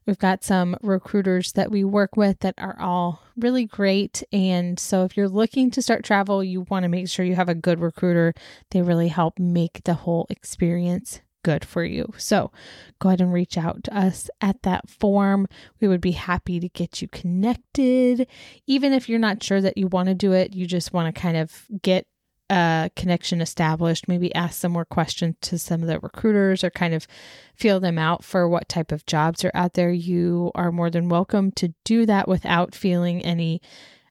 We've 0.06 0.20
got 0.20 0.44
some 0.44 0.76
recruiters 0.82 1.54
that 1.54 1.72
we 1.72 1.84
work 1.84 2.18
with 2.18 2.39
that 2.39 2.56
are 2.58 2.80
all 2.80 3.24
really 3.38 3.66
great. 3.66 4.24
And 4.34 4.78
so, 4.80 5.04
if 5.06 5.16
you're 5.16 5.30
looking 5.30 5.72
to 5.72 5.82
start 5.82 6.04
travel, 6.04 6.44
you 6.44 6.62
want 6.70 6.84
to 6.84 6.89
make 6.89 7.08
sure 7.08 7.26
you 7.26 7.36
have 7.36 7.50
a 7.50 7.56
good 7.56 7.80
recruiter. 7.80 8.34
They 8.72 8.82
really 8.82 9.08
help 9.08 9.39
make 9.39 9.84
the 9.86 9.94
whole 9.94 10.28
experience 10.30 11.22
good 11.44 11.66
for 11.66 11.84
you. 11.84 12.13
So, 12.18 12.52
go 13.00 13.10
ahead 13.10 13.22
and 13.22 13.34
reach 13.34 13.58
out 13.58 13.84
to 13.86 13.98
us 13.98 14.30
at 14.42 14.62
that 14.63 14.89
form. 14.89 15.48
We 15.80 15.88
would 15.88 16.02
be 16.02 16.12
happy 16.12 16.60
to 16.60 16.70
get 16.70 17.02
you 17.02 17.08
connected 17.08 18.28
even 18.68 18.94
if 18.94 19.10
you're 19.10 19.20
not 19.20 19.44
sure 19.44 19.62
that 19.62 19.78
you 19.78 19.88
want 19.88 20.08
to 20.08 20.16
do 20.16 20.32
it, 20.34 20.54
you 20.54 20.66
just 20.66 20.94
want 20.94 21.13
to 21.13 21.22
kind 21.22 21.38
of 21.38 21.66
get 21.82 22.08
a 22.50 22.90
connection 22.96 23.42
established, 23.42 24.08
maybe 24.08 24.34
ask 24.36 24.60
some 24.60 24.72
more 24.72 24.86
questions 24.86 25.36
to 25.42 25.58
some 25.58 25.82
of 25.82 25.88
the 25.88 26.00
recruiters 26.00 26.64
or 26.64 26.70
kind 26.70 26.94
of 26.94 27.08
feel 27.56 27.80
them 27.80 27.98
out 27.98 28.24
for 28.24 28.48
what 28.48 28.70
type 28.70 28.92
of 28.92 29.06
jobs 29.06 29.44
are 29.44 29.52
out 29.54 29.74
there, 29.74 29.92
you 29.92 30.52
are 30.56 30.72
more 30.72 30.90
than 30.90 31.10
welcome 31.10 31.52
to 31.52 31.74
do 31.84 32.06
that 32.06 32.28
without 32.28 32.76
feeling 32.76 33.22
any 33.24 33.62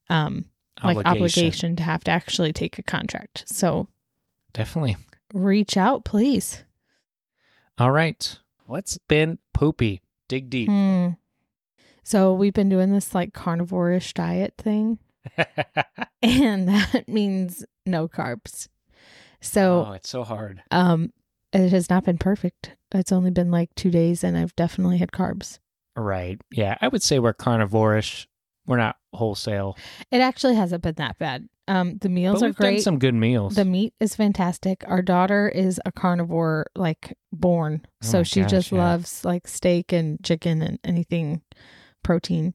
um 0.08 0.46
like 0.82 1.06
obligation 1.06 1.76
to 1.76 1.82
have 1.82 2.02
to 2.04 2.10
actually 2.10 2.52
take 2.52 2.78
a 2.78 2.82
contract. 2.82 3.44
So 3.46 3.88
Definitely. 4.52 4.96
reach 5.32 5.76
out, 5.76 6.04
please. 6.04 6.64
All 7.78 7.92
right. 7.92 8.38
What's 8.66 8.98
been 9.08 9.38
poopy? 9.54 10.02
Dig 10.28 10.50
deep. 10.50 10.68
Hmm. 10.68 11.10
So 12.02 12.32
we've 12.34 12.52
been 12.52 12.68
doing 12.68 12.92
this 12.92 13.14
like 13.14 13.32
carnivore-ish 13.32 14.14
diet 14.14 14.54
thing, 14.58 14.98
and 16.22 16.68
that 16.68 17.04
means 17.08 17.64
no 17.86 18.08
carbs. 18.08 18.68
So 19.40 19.86
oh, 19.88 19.92
it's 19.92 20.08
so 20.08 20.24
hard. 20.24 20.62
um 20.70 21.12
it 21.52 21.70
has 21.70 21.90
not 21.90 22.04
been 22.04 22.18
perfect. 22.18 22.76
It's 22.94 23.12
only 23.12 23.30
been 23.30 23.50
like 23.50 23.74
2 23.74 23.90
days 23.90 24.24
and 24.24 24.36
I've 24.38 24.56
definitely 24.56 24.98
had 24.98 25.10
carbs. 25.12 25.58
Right. 25.96 26.40
Yeah. 26.50 26.78
I 26.80 26.88
would 26.88 27.02
say 27.02 27.18
we're 27.18 27.34
carnivorish. 27.34 28.26
We're 28.66 28.78
not 28.78 28.96
wholesale. 29.12 29.76
It 30.10 30.20
actually 30.20 30.54
hasn't 30.54 30.82
been 30.82 30.94
that 30.94 31.18
bad. 31.18 31.48
Um 31.68 31.98
the 31.98 32.08
meals 32.08 32.40
but 32.40 32.50
are 32.50 32.52
great. 32.52 32.82
some 32.82 32.98
good 32.98 33.14
meals. 33.14 33.56
The 33.56 33.64
meat 33.64 33.92
is 34.00 34.14
fantastic. 34.14 34.84
Our 34.86 35.02
daughter 35.02 35.48
is 35.48 35.80
a 35.84 35.92
carnivore, 35.92 36.66
like 36.76 37.16
born. 37.32 37.82
Oh 37.84 37.88
So 38.06 38.22
she 38.22 38.40
gosh, 38.42 38.50
just 38.50 38.72
yeah. 38.72 38.78
loves 38.78 39.24
like 39.24 39.46
steak 39.48 39.92
and 39.92 40.22
chicken 40.24 40.62
and 40.62 40.78
anything 40.84 41.42
protein. 42.02 42.54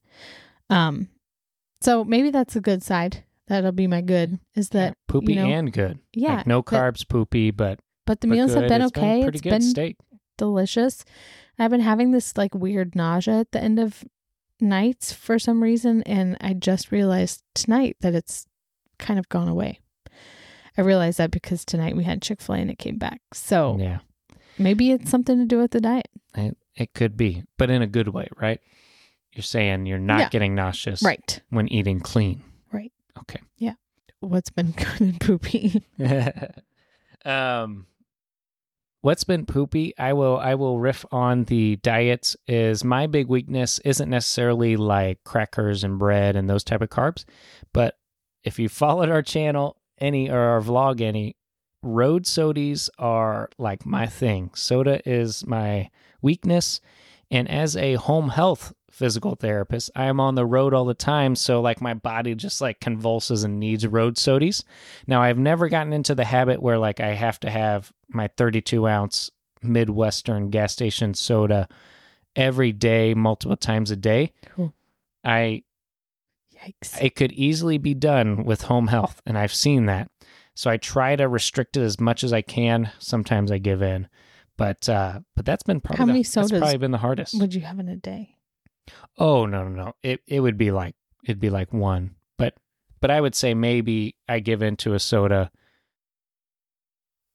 Um, 0.69 1.10
so 1.82 2.04
maybe 2.04 2.30
that's 2.32 2.56
a 2.56 2.62
good 2.62 2.84
side. 2.84 3.24
That'll 3.48 3.72
be 3.72 3.88
my 3.88 4.02
good. 4.02 4.40
Is 4.56 4.70
Yeah, 4.74 4.80
that 4.90 4.98
poopy 5.08 5.34
you 5.34 5.42
know, 5.42 5.50
and 5.50 5.72
good. 5.72 6.00
yeah? 6.13 6.38
Like 6.38 6.48
no 6.48 6.62
carbs, 6.63 7.08
poopy, 7.08 7.52
but, 7.52 7.80
but 8.06 8.20
the 8.22 8.28
but 8.28 8.34
meals 8.36 8.54
have 8.54 8.68
been 8.68 8.82
It's 8.82 8.98
okay. 8.98 9.22
pretty 9.24 9.38
it's 9.38 9.42
good 9.44 9.50
been 9.52 9.62
steak. 9.62 9.98
delicious. 10.38 11.06
I've 11.58 11.72
been 11.72 11.80
having 11.82 12.12
this 12.12 12.36
like 12.38 12.54
weird 12.54 12.96
nausea 12.96 13.40
at 13.40 13.52
the 13.52 13.62
end 13.63 13.80
of 13.80 14.04
nights 14.60 15.13
for 15.13 15.40
some 15.40 15.63
reason, 15.63 16.04
and 16.04 16.38
I 16.42 16.54
just 16.54 16.92
realized 16.92 17.42
tonight 17.56 17.98
that 18.02 18.13
it's 18.13 18.46
kind 19.00 19.18
of 19.20 19.30
gone 19.30 19.48
away. 19.48 19.80
I 20.78 20.82
realized 20.82 21.18
that 21.20 21.32
because 21.32 21.63
tonight 21.66 21.96
we 21.96 22.04
had 22.04 22.22
Chick 22.22 22.42
Fil 22.42 22.56
A 22.56 22.60
and 22.60 22.70
it 22.70 22.78
came 22.80 22.98
back. 22.98 23.22
So 23.34 23.78
Yeah. 23.80 24.00
maybe 24.60 24.92
it's 24.92 25.10
something 25.10 25.38
to 25.40 25.46
do 25.46 25.58
with 25.60 25.72
the 25.72 25.82
diet. 25.82 26.10
It, 26.36 26.58
it 26.76 26.94
could 26.94 27.16
be, 27.18 27.44
but 27.58 27.70
in 27.72 27.82
a 27.82 27.88
good 27.88 28.10
way, 28.10 28.28
right? 28.38 28.60
You're 29.38 29.43
saying 29.43 29.86
you're 29.86 30.00
not 30.00 30.19
Yeah. 30.19 30.30
getting 30.30 30.56
nauseous 30.56 31.04
Right. 31.04 31.39
when 31.52 31.67
eating 31.71 32.00
clean. 32.00 32.43
Right. 32.71 32.91
Okay. 33.19 33.39
Yeah. 33.58 33.73
What's 34.19 34.50
been 34.50 34.71
good 34.78 35.00
and 35.00 35.19
poopy? 35.21 35.84
um 37.26 37.86
what's 39.02 39.23
been 39.23 39.45
poopy 39.45 39.93
i 39.97 40.13
will 40.13 40.38
i 40.38 40.56
will 40.56 40.80
riff 40.80 41.04
on 41.12 41.43
the 41.45 41.76
diets 41.78 42.36
is 42.47 42.84
my 42.84 43.06
big 43.08 43.28
weakness 43.28 43.80
isn't 43.86 44.10
necessarily 44.10 44.76
like 44.78 45.23
crackers 45.23 45.84
and 45.84 46.00
bread 46.00 46.36
and 46.36 46.50
those 46.50 46.63
type 46.63 46.82
of 46.82 46.89
carbs 46.89 47.26
but 47.73 47.97
if 48.43 48.60
you 48.60 48.69
followed 48.69 49.10
our 49.10 49.21
channel 49.21 49.78
any 50.00 50.30
or 50.30 50.39
our 50.39 50.62
vlog 50.62 51.02
any 51.02 51.36
road 51.84 52.23
sodies 52.23 52.89
are 52.97 53.50
like 53.58 53.86
my 53.86 54.06
thing 54.06 54.50
soda 54.56 55.02
is 55.10 55.45
my 55.45 55.89
weakness 56.21 56.80
and 57.30 57.50
as 57.50 57.76
a 57.76 57.96
home 57.96 58.30
health 58.30 58.74
physical 58.90 59.36
therapist 59.36 59.92
i 59.96 60.06
am 60.06 60.20
on 60.20 60.36
the 60.36 60.46
road 60.46 60.74
all 60.74 60.86
the 60.86 60.94
time 60.94 61.36
so 61.36 61.62
like 61.62 61.82
my 61.82 61.94
body 61.94 62.34
just 62.34 62.62
like 62.62 62.80
convulses 62.80 63.44
and 63.44 63.60
needs 63.60 63.86
road 63.86 64.16
sodies 64.16 64.63
now, 65.06 65.22
I've 65.22 65.38
never 65.38 65.70
gotten 65.70 65.94
into 65.94 66.16
the 66.16 66.26
habit 66.26 66.62
where 66.62 66.78
like 66.78 67.00
I 67.00 67.13
have 67.13 67.40
to 67.42 67.50
have 67.50 67.92
my 68.10 68.28
32 68.28 68.88
ounce 68.88 69.32
Midwestern 69.62 70.50
gas 70.50 70.74
station 70.74 71.13
soda 71.13 71.68
every 72.36 72.72
day, 72.72 73.13
multiple 73.13 73.58
times 73.58 73.92
a 73.92 73.96
day. 73.96 74.34
Cool. 74.56 74.74
I 75.24 75.63
Yikes. 76.56 77.02
it 77.02 77.16
could 77.16 77.32
easily 77.34 77.78
be 77.78 77.94
done 77.94 78.44
with 78.44 78.63
home 78.63 78.88
health, 78.88 79.22
and 79.26 79.38
I've 79.38 79.54
seen 79.54 79.86
that. 79.86 80.10
So 80.56 80.72
I 80.72 80.78
try 80.78 81.16
to 81.16 81.28
restrict 81.28 81.78
it 81.78 81.82
as 81.82 82.00
much 82.00 82.24
as 82.24 82.34
I 82.34 82.42
can. 82.42 82.92
Sometimes 82.98 83.52
I 83.52 83.60
give 83.60 83.82
in, 83.82 84.08
but 84.58 84.88
uh, 84.89 85.20
but 85.36 85.46
that's 85.46 85.63
been 85.63 85.80
probably 85.82 85.98
How 85.98 86.06
the- 86.06 86.13
many 86.13 86.24
that's 86.24 86.34
sodas 86.34 86.60
probably 86.60 86.78
been 86.78 86.91
the 86.91 86.98
hardest. 86.98 87.39
Would 87.39 87.54
you 87.54 87.62
have 87.62 87.80
in 87.80 87.88
a 87.89 87.96
day? 87.96 88.36
Oh 89.17 89.46
no 89.46 89.63
no 89.67 89.84
no! 89.86 89.93
It 90.04 90.22
it 90.28 90.39
would 90.39 90.58
be 90.58 90.72
like 90.72 90.96
it'd 91.24 91.39
be 91.39 91.50
like 91.50 91.74
one, 91.74 92.15
but 92.38 92.56
but 93.02 93.12
I 93.12 93.20
would 93.22 93.36
say 93.36 93.54
maybe 93.54 94.15
I 94.28 94.39
give 94.39 94.62
into 94.62 94.93
a 94.93 95.00
soda 95.00 95.52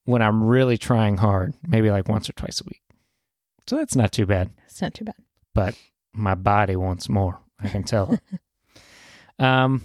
when 0.05 0.23
I'm 0.23 0.43
really 0.43 0.79
trying 0.79 1.17
hard, 1.19 1.55
maybe 1.67 1.91
like 1.91 2.09
once 2.09 2.29
or 2.29 2.33
twice 2.33 2.61
a 2.61 2.65
week. 2.65 2.83
So 3.69 3.77
that's 3.77 3.95
not 3.95 4.13
too 4.13 4.27
bad. 4.27 4.51
It's 4.67 4.83
not 4.83 4.95
too 4.95 5.05
bad. 5.05 5.15
But 5.55 5.77
my 6.13 6.35
body 6.35 6.75
wants 6.77 7.09
more. 7.09 7.39
I 7.61 7.69
can 7.69 7.85
tell. 7.85 8.19
um, 9.39 9.83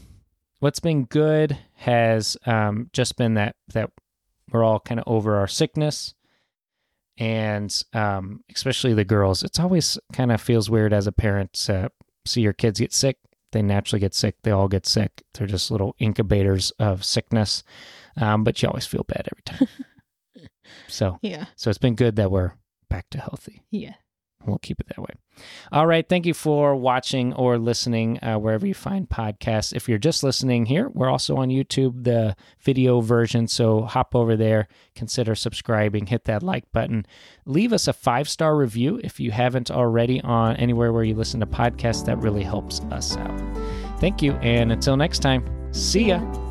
what's 0.59 0.79
been 0.79 1.03
good 1.05 1.57
has 1.75 2.37
um 2.45 2.89
just 2.93 3.17
been 3.17 3.35
that 3.35 3.55
that 3.73 3.91
we're 4.51 4.63
all 4.63 4.79
kind 4.79 4.99
of 4.99 5.03
over 5.07 5.35
our 5.35 5.47
sickness 5.47 6.13
and 7.17 7.83
um, 7.93 8.43
especially 8.53 8.93
the 8.93 9.03
girls. 9.05 9.43
It's 9.43 9.59
always 9.59 9.97
kind 10.13 10.31
of 10.31 10.39
feels 10.41 10.69
weird 10.69 10.93
as 10.93 11.07
a 11.07 11.11
parent 11.11 11.53
to 11.53 11.91
see 12.25 12.41
your 12.41 12.53
kids 12.53 12.79
get 12.79 12.93
sick. 12.93 13.17
They 13.53 13.61
naturally 13.61 13.99
get 14.01 14.13
sick. 14.13 14.35
They 14.43 14.51
all 14.51 14.67
get 14.67 14.85
sick. 14.85 15.23
They're 15.33 15.47
just 15.47 15.71
little 15.71 15.95
incubators 15.99 16.71
of 16.79 17.03
sickness. 17.05 17.63
Um, 18.17 18.43
but 18.43 18.61
you 18.61 18.67
always 18.67 18.85
feel 18.85 19.05
bad 19.07 19.27
every 19.31 19.43
time. 19.45 20.47
so, 20.87 21.17
Yeah. 21.21 21.45
so 21.55 21.69
it's 21.69 21.77
been 21.79 21.95
good 21.95 22.15
that 22.17 22.29
we're 22.31 22.53
back 22.89 23.09
to 23.11 23.19
healthy. 23.19 23.61
Yeah. 23.71 23.93
We'll 24.47 24.59
keep 24.59 24.79
it 24.79 24.87
that 24.87 24.99
way. 24.99 25.13
All 25.71 25.85
right. 25.85 26.07
Thank 26.07 26.25
you 26.25 26.33
for 26.33 26.75
watching 26.75 27.33
or 27.33 27.57
listening 27.57 28.23
uh, 28.23 28.37
wherever 28.39 28.65
you 28.65 28.73
find 28.73 29.07
podcasts. 29.07 29.73
If 29.73 29.89
you're 29.89 29.97
just 29.97 30.23
listening 30.23 30.65
here, 30.65 30.89
we're 30.93 31.09
also 31.09 31.35
on 31.35 31.49
YouTube, 31.49 32.05
the 32.05 32.35
video 32.61 33.01
version. 33.01 33.47
So 33.47 33.81
hop 33.81 34.15
over 34.15 34.35
there, 34.35 34.67
consider 34.95 35.35
subscribing, 35.35 36.07
hit 36.07 36.23
that 36.25 36.43
like 36.43 36.71
button, 36.71 37.05
leave 37.45 37.73
us 37.73 37.87
a 37.87 37.93
five 37.93 38.29
star 38.29 38.55
review 38.55 39.01
if 39.03 39.19
you 39.19 39.31
haven't 39.31 39.69
already 39.69 40.21
on 40.21 40.55
anywhere 40.55 40.93
where 40.93 41.03
you 41.03 41.13
listen 41.13 41.41
to 41.41 41.45
podcasts. 41.45 42.05
That 42.05 42.17
really 42.19 42.43
helps 42.43 42.79
us 42.91 43.17
out. 43.17 43.41
Thank 43.99 44.21
you. 44.21 44.33
And 44.35 44.71
until 44.71 44.95
next 44.95 45.19
time, 45.19 45.45
see 45.73 46.05
ya. 46.05 46.46